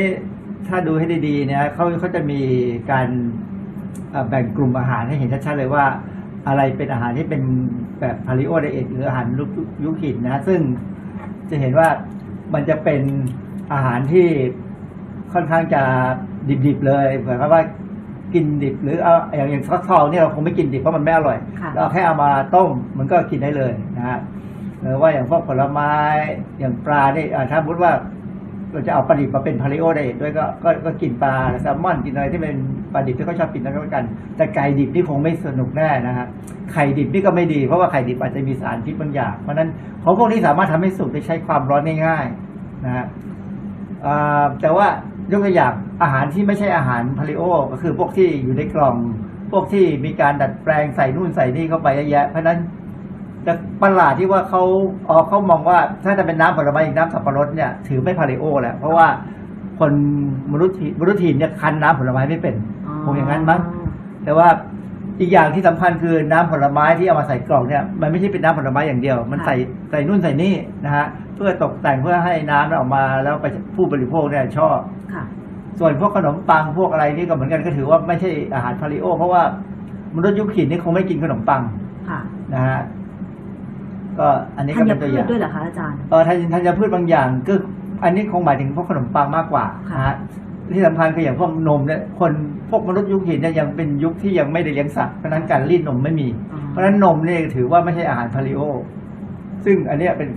[0.69, 2.41] ถ้าดูให้ดีๆเนี่ยเขาเขาจะมี
[2.91, 3.09] การ
[4.11, 5.85] เอ่อแบ่งกลุ่มอาหารให้เห็นชัดๆเลยว่า
[6.49, 7.43] อะไรเป็นอาหารที่เป็น
[8.01, 9.49] แบบพาลิโอไดเอทหรืออาหารยุค
[9.85, 10.61] ยุคหินนะซึ่ง
[11.51, 11.89] จะเห็นว่า
[12.55, 13.03] มันจะเป็น
[13.73, 14.27] อาหารที่
[15.33, 15.83] ค่อนข้างจะ
[16.67, 17.63] ดิบๆเลยเหมือนกับว่า
[18.35, 24.19] กินดิบหรือเอาอย่างอย่างฟักทองเนี่ยเราคงไม่กินดิบเพราะมันไม่อร่อยค่ะเราแค่เอามาต้มมันก็กินได้เลยนะฮะ
[24.81, 25.93] หรือว่าอย่างพวกผลไม้
[26.59, 27.93] อย่างปลาเนี่ยอ่าถ้าพูดว่า
[28.73, 32.57] เราจะเอาปลาดิบมาเป็นพาริโอได้ด้วยก็ก็ก็กินปลาแซลมอนกินอะไรที่เป็น
[32.93, 34.05] ปลาดิบที่เขาชอบกินนั่นก็แล้วกัน
[34.37, 36.27] แต่ไก่ดิบนี่คงไม่สนุกแน่นะฮะ
[36.73, 39.69] ไข่ดิบนี่ก็ไม่ดีเพราะว่าไข่ดิบอาจจะมีสารพิษบางอย่าง เพราะนั้น
[40.03, 43.07] ของพวกนี้สามารถทำให้สุกโดยใช้ความร้อนง่ายๆนะฮะ
[44.61, 44.87] แต่ว่า
[45.33, 47.43] ยกตัวอย่างอาหารที่ไม่ใช่อาหารพาเลโอ
[47.73, 48.97] ก็คือพวกที่อยู่ในกล่อง
[49.53, 52.59] พวกที่มีการดัดแปลงใส่นู่นใส่นี่เข้าไปเยอะแยะเพราะนั้น
[53.47, 54.63] จะประหลาดที่ว่าเขา
[55.09, 59.07] อ๋อเขามองว่าถ้าจะเป็นน้ำผลไม้อย่างน้ำสับปะรดเนี่ยถือไม่พาลิโอแหละเพราะว่า
[59.79, 59.93] คน
[60.53, 62.55] มนุษย์ทีมนุษย์ทีนเนี่ยคั้นน้ำผลไม้ไม่เป็น
[63.05, 63.61] คงอย่างนั้นมั้ง
[64.25, 64.49] แต่ว่า
[65.21, 69.57] อีกอย่างที่สำคัญคือน้ำผลไม้ที่เอามาใส่กล่องเนี่ยมันไม่ใช่เป็นน้ำผลไม้อย่างเดียว มันใส่
[69.91, 74.79] ใส่นู่นใส่นี่นะฮะเพื่อตกแต่งเพื่อให้น้ำออกมาแล้วไปผู้บริโภคเนี่ยชอบ
[75.15, 75.25] ค่ะ
[75.79, 79.43] ส่วนพวกขนมปังพวกอะไรนี่ก็เหมือนกันก็ถือว่าไม่ใช่อาหารพาลิโอ เพราะว่า
[80.17, 81.63] มนุษย์ยุคหินนี่คงไม่กินขนมปัง
[82.09, 82.21] ค่ะ
[82.55, 82.81] นะฮะ
[84.21, 87.55] ก็อันนี้ธัก็ญเป็นตัพืวอชย่างด้วยเหรอคะอาจารย์ เออธัญธัญพืชบางอย่างก็
[88.05, 90.17] อันนี้คงหมายถึงพวกขนมปังมากกว่าค่ะ นะฮะ
[90.75, 92.33] ที่สำคัญคืออย่างพวกนมเนี่ยคน
[92.71, 98.61] พวกมนุษย์ยุคหินเนี่ยยังเป็นยุคที่ยังไม่ได้เลี้ยงสัตว์เพราะฉะนั้นการรีดนมไม่มี อ๋อเพราะฉะนั้นนมเนี่ยถือว่าไม่ใช่อาหารพาลิโอ
[99.65, 100.29] ซึ่งอันเนี้ยเป็น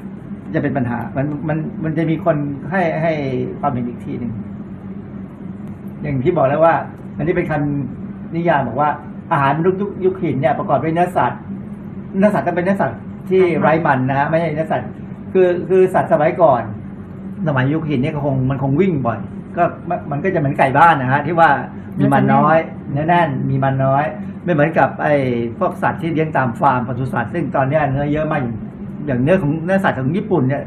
[0.53, 2.38] จะเป็นปัญหา มันมันมันจะมีคน
[2.71, 3.11] ให้ให้
[3.59, 4.31] ความเห็นอีกทีหนึ่ง
[6.01, 6.75] อย่างที่บอกแล้วว่า
[7.17, 8.89] อันนี้เป็นคำนิยามบอกว่า
[9.31, 11.39] อาหารมนุษย์ยุคยุคหินเนี่ยประกอบด้วยเนื้อสัตว์
[12.17, 12.97] เนื้อสัตว์ต้องเป็นเนื้อสัตว์
[13.30, 14.89] ที่ไร้มันนะฮะไม่ใช่เนื้อสัตว์
[15.34, 16.63] คือคือสัตว์สมัยก่อน
[17.47, 19.19] สมัยยุคหินเนี่ยก็คงมันคงวิ่งบ่อย
[19.57, 21.49] ก็มันมันก็จะเหมือนไก่บ้านนะฮะที่ว่า
[21.99, 22.57] มีมันน้อย
[22.91, 24.03] เนื้อแน่นมีมันน้อย
[24.43, 25.15] ไม่เหมือนกับไอ้
[25.59, 28.55] พวกสัตว์ที่เลี้ยงตามฟาร์มปศุสัตว์ซึ่งตอนเนี้ยเนื้อเยอะมากอย่าง
[29.07, 30.63] อย่างเนื้อของเนื้อสัตว์ของญี่ปุ่นเนี่ย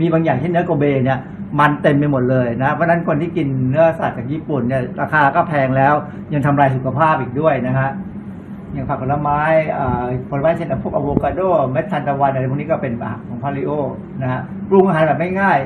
[0.00, 1.18] มีบางอย่างเช่นเนื้อโกเบเนี่ย
[1.60, 5.94] มันเต็มไปหมดเลยนะ เพราะฉะนั้นคนที่กินเนื้อสัตว์จากญี่ปุ่นเนี่ยราคาก็แพงแล้ว
[6.32, 7.90] ยังทำลายสุขภาพอีกด้วยนะฮะ
[8.72, 9.40] อย่างผักผลไม้
[9.78, 11.40] อ่าผลไม้เช่นพวกอะโวคาโด
[11.72, 13.70] เม็ดทานตะวันอะไรพวกนี้ก็เป็นอาหารของพาลิโอ
[14.22, 15.58] นะฮะปรุงอาหารแบบไม่ง่าย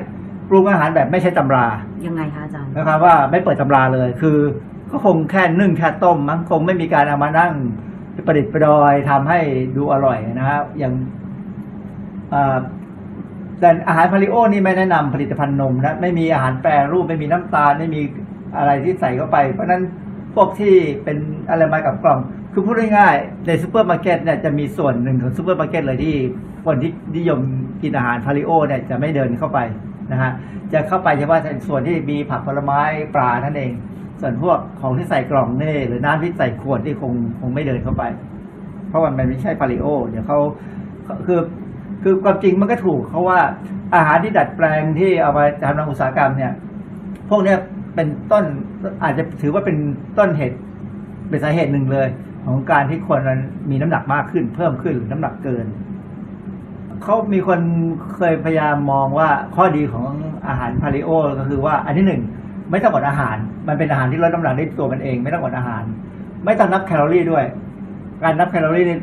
[0.49, 1.65] ปรุงอาหารแบบไม่ใช่ตำรา
[2.05, 4.37] ยังไงคะอาจารย์นะครับว่าไม่เปิดตำราเลย คือ
[4.91, 7.53] ก็คงแค่นึ่งแค่ต้มมั้งคงไม่มีการเอามานั่ง
[8.25, 9.39] ประดิษฐ์ประดอยทำให้
[9.77, 10.93] ดูอร่อยนะฮะอย่าง
[12.33, 12.57] อ่า
[13.59, 18.01] แต่อาหาร Paleo นี่ไม่แนะนำผลิตภัณฑ์นมนะไม่มีอาหารแปรรูปไม่มีน้ำตาลไม่มี
[18.57, 19.81] อะไรที่ใส่เข้าไป เพราะฉะนั้น
[20.35, 20.73] พวกที่
[21.03, 21.17] เป็น
[21.49, 22.19] อะไรมากับกล่อง
[22.53, 26.15] คือพูดง่ายๆในซูเปอร์มาร์เก็ตเนี่ยจะมีส่วนหนึ่งของซูเปอร์มาร์เก็ตเลยที่
[26.65, 27.39] คนที่นิยม
[27.81, 29.59] กินอาหาร Paleo เนี่ยจะไม่เดินเข้าไป
[30.11, 30.31] นะฮะ
[30.73, 32.81] จะเข้าไปเฉพาะส่วนที่มีผักผลไม้
[33.15, 33.71] ปลาท่านเอง
[34.21, 38.03] ส่วนพวกของที่ใส่กล่องนี่หรือน้ำที่ใส่ขวดที่คงคงไม่เดินเข้าไป
[38.89, 40.39] เพราะว่ามันไม่ใช่พาลิโอเดี๋ยวเขา
[41.25, 41.39] คือ
[42.03, 43.39] คือความจริงมันก็ถูกเขาว่า
[43.95, 46.53] อาหารที่ดัดแปลงที่เอามาทำในอุตสาหกรรมเนี่ย
[47.29, 47.57] พวกเนี้ย
[47.95, 48.45] เป็นต้น
[49.03, 49.77] อาจจะถือว่าเป็น
[50.17, 50.57] ต้นเหตุ
[51.29, 52.07] เป็นสาเหตุหนึ่งเลย
[52.45, 53.39] ของการที่คนมัน
[53.69, 55.65] มีน้ำหนักมากขึ้น เพิ่มขึ้นหรือน้ำหนักเกิน
[57.03, 57.59] เขามีคน
[58.15, 60.09] เคยพยายามมองว่าข้อดีของ
[60.47, 62.21] อาหารพาลิโอ ก็คือว่าอันที่หนึ่ง
[62.71, 63.37] ไม่ต้องอดอาหาร
[63.67, 65.83] มันเป็นอาหารที่ลดน้ำหนักได้ตัวมันเอง ไม่ต้องอดอาหาร
[66.45, 67.45] ไม่ต้องนับแคลอรี่ด้วย
[68.23, 68.97] การนับแคลอรี่นี่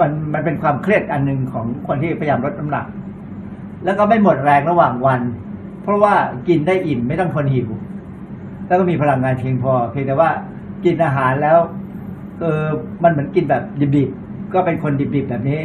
[0.00, 2.86] มันมันเป็นความเครียดอันหนึ่งของคนที่พยายามลดน้ำหนัก
[3.84, 5.20] แล้วก็ไม่หมดแรงระหว่างวัน
[5.82, 6.14] เพราะว่า
[6.48, 7.68] กินได้อิ่มไม่ต้องทนหิว
[8.66, 10.30] แล้วก็มีพลังงานเพียงพอ เพียงแต่ว่า
[10.84, 11.58] กินอาหารแล้ว
[12.40, 12.64] เออ
[13.02, 13.62] มันเหมือนกินแบบ
[13.96, 15.60] ดิบๆก็เป็นคนดิบๆแบบนี้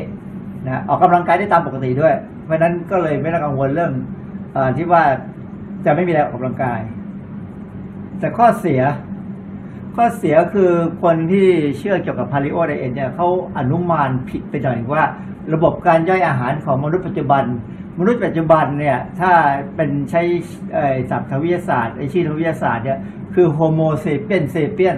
[0.66, 5.04] นะออกกำลังกายได้ตามปกติด้วย เพราะนั้นก็เลยไม่ต้องกังวลเรื่องที่ว่า
[5.86, 6.80] จะไม่มีแรงออกกำลังกาย
[8.20, 8.82] แต่ข้อเสีย
[9.96, 10.72] ข้อเสียคือ
[11.04, 11.48] คนที่
[11.78, 13.28] เชื่อเกี่ยวกับ Paleo Diet เนี่ยเขา
[13.58, 15.04] อนุมานผิดไปหน่อยว่า
[15.54, 17.44] ระบบการย่อยอาหารของมนุษย์ปัจจุบัน
[18.00, 19.32] มนุษย์ปัจจุบันเนี่ยถ้า
[19.76, 20.22] เป็นใช้
[20.74, 23.00] เอ่อศัพท์ทางวิทยาศาสตร์ไอชื่อทางวิทยาศาสตร์เนี่ย
[23.36, 24.98] คือ Homo sapiens sapiens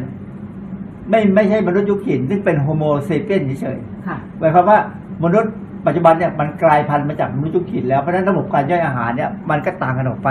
[1.09, 4.79] ไม่ไม่ใช่มนุษย์ยุคหินซึ่งเป็น Homo sapiens เฉยๆค่ะหมายความว่า
[5.23, 5.53] มนุษย์
[5.85, 10.29] ปัจจุบันเนี่ยมันกลายพันธุ์มาจากมนุษย์ยุคหินแล้วเพราะฉะนั้นระบบการย่อยอาหารเนี่ยมันก็ต่างกันออกไป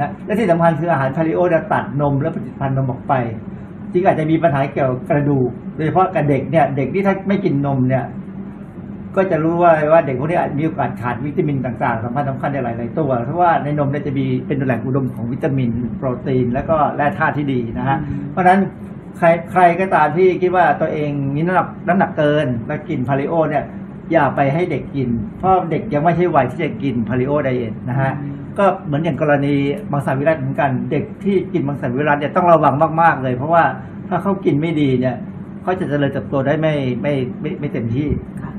[0.00, 3.14] นะและที่สำคัญคืออาหาร Paleo เนี่ยตัดนมและผลิตภัณฑ์นมออกไป
[3.92, 8.04] จริงอาจจะมีปัญหาเกี่ยวกับกระดูกโดยเฉพาะกับเด็กเนี่ยเด็กที่ถ้าไม่กินนมเนี่ย
[9.16, 17.98] ก็จะรู้ว่าว่าเด็กพวกนี้อาจมีโอกาสขาดวิตามินต่างๆสำคัญสำคัญในหลายๆตัว เพราะว่าในนมเนี่ยจะมีเป็นแหล่งอุดมของวิตามิน โปรตีน แล้วก็แร่ธาตุที่ดีนะฮะ
[18.32, 18.60] เพราะฉะนั้น
[19.18, 23.64] ใครใครก็ตามที่คิดว่าตัวเองมีน้ำหนักน้ำหนักเกินและกิน Paleo เนี่ย
[24.12, 25.08] อย่าไปให้เด็กกิน
[25.38, 28.12] เพราะเด็กยังไม่ใช่วัยที่จะกิน Paleo Diet นะฮะ
[28.58, 29.54] ก็เหมือนอย่างกรณี
[29.90, 33.64] มังสวิรัติเหมือนกัน เด็กที่กินมังสวิรัติเนี่ยต้องระวังมากๆเลย เพราะว่า
[34.08, 35.16] ถ้าเขากินไม่ดีเนี่ย
[35.62, 38.08] เขาจะเจริญเติบโตได้ไม่ไม่ไม่ไม่เต็มที่
[38.42, 38.50] ค่ะ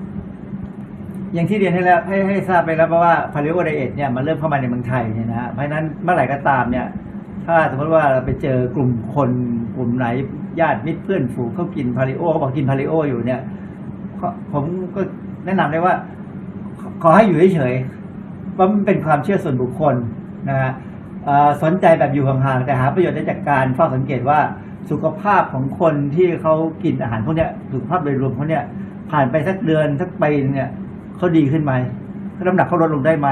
[1.33, 6.85] อย่างที่เรียนให้แล้วให้ให้ทราบไปแล้วเพราะว่า Paleo Diet เนี่ยมันเริ่มเข้ามาในเมืองไทยเนี่ยนะฮะเพราะฉะนั้นเมื่อไหร่ก็ตามเนี่ย
[7.45, 9.29] ถ้าสมมติว่าเราไปเจอกลุ่มคน
[9.75, 10.05] กลุ่มไหน
[10.59, 13.41] ญาติมิตรเพื่อนฝูงเขากินพาลิโอเขาบอกกินพาลิโออยู่เนี่ย
[14.51, 14.63] ผม
[14.95, 15.01] ก็
[15.45, 15.93] แนะนำได้ว่า
[17.03, 19.95] ขอให้อยู่เฉยๆว่ามันเป็นความเชื่อส่วนบุคคล
[20.49, 20.71] นะฮะ
[21.63, 24.39] สนใจแบบอยู่ห่างๆแต่หาประโยชน์ได้จากการเฝ้าสังเกตว่า
[24.89, 26.53] สุขภาพของคนที่เขา
[26.83, 28.63] กินอาหารพวกเนี้ยสุขภาพโดยรวมเขาเนี่ย
[29.11, 30.69] ผ่านไปสักเดือนสักปีเนี่ย
[31.17, 31.73] เขาดีขึ้นไหม
[32.45, 33.29] น้ำหนักเขาลดลงได้ไหม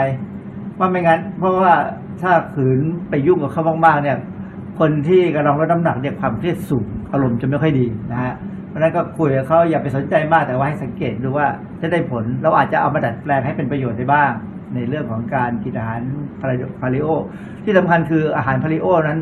[0.80, 1.74] ว่าไม่งั้น เพราะว่า
[2.22, 2.80] ถ้าขืน
[3.10, 4.18] ไปยุ่งกับเขามากๆเนี่ย
[4.80, 8.34] คนที่กำลังลดน้ำหนักเนี่ยความเครียดสูงอารมณ์จะไม่ค่อยดีนะฮะ
[8.70, 11.48] เพราะฉะนั้นก็คุยกับเขาอย่าไปสนใจมากแต่ว่าให้สังเกตดูว่า
[11.82, 14.32] จะได้ผลเราอาจจะเอามาดัดแปลงให้เป็นประโยชน์ได้บ้าง
[14.76, 16.02] ในเรื่องของการกินอาหาร
[16.82, 17.08] พาลิโอ
[17.64, 19.20] ที่สำคัญคืออาหารพาลิโอนั้น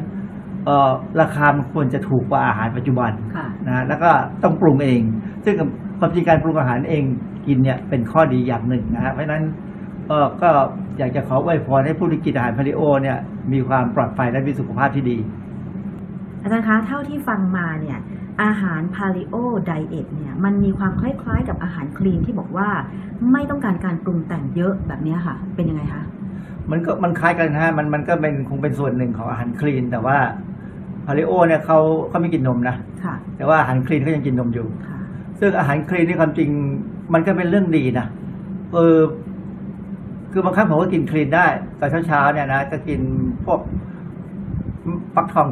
[0.66, 0.92] เอ่อ
[1.22, 4.10] ราคามันควรจะถูกกว่าอาหารปัจจุบันค่ะนะฮะแล้วก็
[4.44, 5.02] ต้องปรุงเอง
[5.46, 5.56] ซึ่ง
[6.00, 7.04] ความจริงการปรุงอาหารเอง
[7.48, 9.44] กินเนี่ยเป็นข้อดีอย่างหนึ่งนะฮะเพราะฉะนั้น
[10.08, 10.50] เออก็
[10.98, 13.18] อยากจะขออวยพรให้ผู้ที่กินอาหาร Paleo เนี่ย
[13.54, 15.18] มีความปลอดภัยและมีสุขภาพที่ดี
[16.42, 18.00] อาจารย์คะเท่าที่ฟังมาเนี่ย
[18.44, 22.70] อาหาร Paleo Diet เนี่ยมันมีความคล้ายๆ กับอาหารคลีนที่บอกว่า
[23.32, 26.04] ไม่ต้องการการปรุงแต่งเยอะแบบเนี้ยค่ะ เป็นยังไงคะ
[26.72, 30.18] มันก็มันคล้ายกันนะฮะมันมันก็เป็นคงเป็นส่วนหนึ่งของอาหารคลีน แต่ว่า
[31.06, 31.80] Paleo เนี่ยเขา
[32.10, 34.98] เขาไม่กินนมนะค่ะแต่ว่าอาหารคลีนเขายังกินนมอยู่ค่ะ
[35.40, 36.50] ซึ่งอาหารคลีนนี่ความจริง
[37.14, 38.08] มันก็เป็นเรื่องดีนะ
[38.74, 39.00] เออ
[40.32, 41.48] คือบางครั้งผมก็กินคลีนได้
[41.80, 43.00] ตอนเช้าๆเนี่ยนะก็กิน
[43.46, 43.60] พวก
[45.16, 45.48] ฟักทอง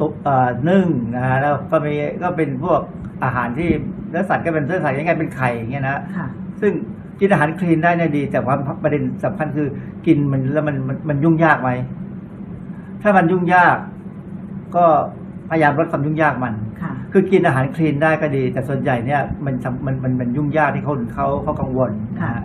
[0.00, 0.86] ตุกเอ่อนึ่ง
[1.16, 2.80] นะฮะแล้วก็มีก็เป็นพวก
[3.24, 3.68] อาหารที่
[4.10, 6.26] เนื้อสัตว์ก็เป็นเนื้อสัตว์ยังไงเป็นไข่อย่างเงี้ยนะค่ะ
[6.60, 6.72] ซึ่ง
[7.20, 9.68] กินอาหารคลีนได้เนี่ยดี แต่ความประเด็นสำคัญคือ
[10.06, 11.70] กินมันแล้วมันมันมันยุ่งยากไหม
[13.02, 13.76] ถ้ามันยุ่งยาก
[14.76, 14.84] ก็
[15.50, 16.54] พยายามลดความยุ่งยากมัน
[17.12, 22.44] ค่ะคือกินอาหารคลีนได้ก็ดี แต่ส่วนใหญ่เนี่ยมันสำมันมันมันยุ่งยากที่เขาเขาเขากังวลนะค่ะฮะ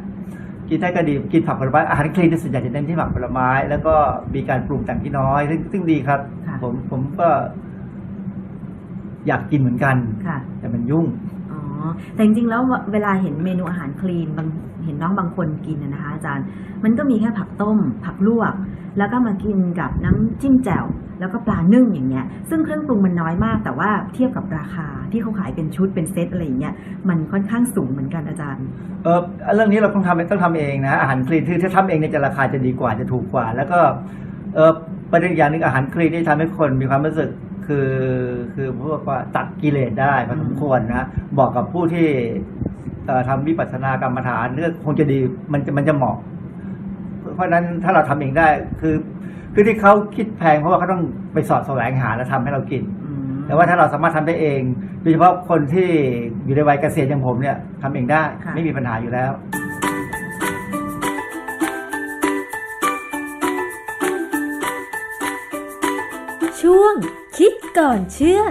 [0.70, 3.96] กินได้ก็ดีกินผักผลไม้อาหารคลีนที่ส่วนใหญ่จะเน้นที่ผักผลไม้ แล้วก็
[4.34, 7.30] มีการปรุงแต่งที่น้อย ซึ่งซึ่งดีครับค่ะผมผมก็
[9.28, 9.96] อยากกินเหมือนกัน
[10.28, 11.06] ค่ะแต่มันยุ่ง
[11.52, 11.60] อ๋อ
[12.14, 12.62] แต่จริงๆแล้ว
[12.92, 14.48] เวลาเห็นเมนูอาหารคลีนบาง
[14.86, 16.46] เห็นน้องบางคนกินนะนะคะอาจารย์
[16.84, 18.54] มันก็มีแค่ผักต้ม ผักลวก
[18.98, 20.86] แล้วก็มากินกับน้ำจิ้มแจ่ว
[21.20, 26.74] แล้วก็ปลานึ่งอย่างเงี้ย ซึ่งเครื่องปรุงมันน้อยมาก แต่ว่าเทียบกับราคาที่เขาขายเป็นชุดเป็นเซตอะไรอย่างเงี้ย
[27.10, 28.66] มันค่อนข้างสูงเหมือนกันอาจารย์
[29.04, 29.20] เออ
[29.56, 33.80] เรื่องนี้เราต้องทำต้องทำเองนะ อาหารคลีนที่ถ้าทำเองเนี่ยจะราคาจะดีกว่าจะถูกกว่า แล้วก็
[34.56, 34.72] เออ
[35.12, 37.30] ประเด็นอย่างหนึ่งอาหารคลีนที่ทำให้คนมีความรู้สึก
[37.68, 37.90] คือ
[38.54, 41.08] คือพวกว่าตัดกิเลสได้พอสมควรนะ
[41.38, 42.08] บอกกับผู้ที่
[43.30, 45.20] ทำวิปัสสนากรรมฐานเรื่องคงจะดี
[45.54, 46.18] มันจะมันจะเหมาะ
[47.36, 48.48] เพราะฉะนั้นถ้าเราทำเองได้
[48.82, 48.96] คือ
[49.54, 51.04] คือที่เขาคิดแพงเพราะว่าเขาต้อง
[51.34, 54.62] ไปสอดแสวงหาและทำให้เรากินอืมแต่ว่าถ้าเราสามารถทำได้เอง
[55.02, 55.90] โดยเฉพาะคนที่
[56.46, 59.32] อยู่ในวัยเกษียณอย่างผมเนี่ยทำเองได้ค่ะไม่มีปัญหาอยู่แล้ว
[66.62, 66.94] ช่วง
[67.38, 68.42] คิดก่อนเชื่อ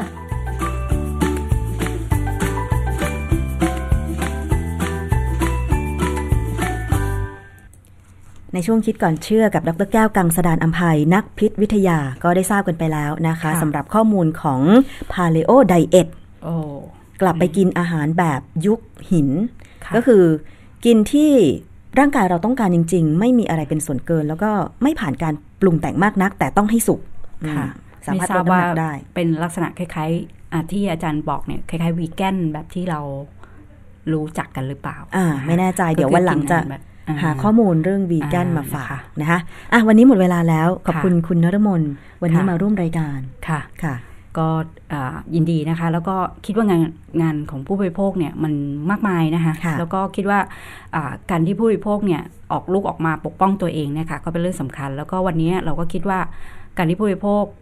[8.55, 14.61] ในช่วงคิดก่อนเชื่อกับดรแก้วกังสดานอัมภัยนักพิษวิทยาก็ได้ทราบกันไปแล้วนะคะค่ะสำหรับข้อมูลของ
[15.13, 16.09] Paleo Diet
[16.45, 16.55] โอ้
[17.21, 18.81] กลับไปกินอาหารแบบยุค
[19.11, 19.29] หิน
[19.85, 20.23] ค่ะก็คือ
[20.85, 21.33] กินที่
[21.99, 24.51] ร่างกายเราต้องการจริง ๆ ไม่มีอะไรเป็นส่วนเกิน แล้วก็
[24.83, 27.01] ไม่ผ่านการปรุงแต่งมากนัก แต่ต้องให้สุก
[27.57, 27.67] ค่ะ
[28.07, 33.01] อืมสาไม่มารถทลราดบน้ำว่าหนักได้ เป็นลักษณะคล้ายๆอะที่อาจารย์บอกเนี่ยคล้ายๆวีแกนแบบที่เรา
[34.13, 39.39] รู้จักกันหรือเปล่า อ่า ไม่แน่ใจเดี๋ยววันหลังจะก็คือกินอา หารแบบอ่าหาข้อมูลเรื่องวีแกนอ่ามมาฝากนะคะนะคะ
[39.73, 41.83] อะวันนี้หมดเวลาแล้วขอบค่ะคุณคุณนรมน
[42.23, 43.95] วันนี้ค่ะมาร่วมรายการค่ะค่ะ
[44.39, 44.49] ก็
[44.93, 46.81] อ่ายินดีนะคะ แล้วก็คิดว่างาน
[47.23, 48.53] งานของผู้บริโภคเนี่ยมัน
[48.91, 50.39] มากมายนะคะค่ะแล้วก็คิดว่า
[50.95, 56.19] อ่าการที่ผู้บริโภคเนี่ยออกลูกออกมาปกป้องตัวเองเนี่ยค่ะก็เป็นเรื่องสำคัญ แล้วก็วันนี้เราก็คิดว่า
[56.77, 57.53] การที่ผู้บริโภคอ่า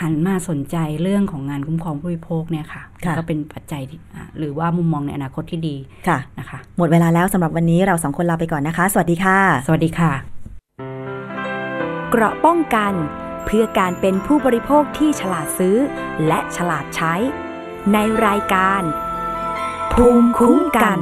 [0.00, 5.76] หันมาสนใจเรื่องของงานคุ้มครองผู้บริโภคเนี่ยค่ะค่ะก็เป็นปัจจัยที่อ่าหรือว่ามุมมองในอนาคตที่ดี
[6.08, 10.12] ค่ะนะคะ หมดเวลาแล้วสำหรับวันนี้เราสองคนลาไปก่อนนะคะ สวัสดีค่ะ สวัสดีค่ะ
[12.10, 12.92] เกราะป้องกัน
[13.46, 15.76] เพื่อการเป็นผู้บริโภคที่ฉลาดซื้อ
[16.26, 17.14] และฉลาดใช้
[17.92, 18.82] ในรายการ
[19.92, 20.98] ภูมิคุ้มกัน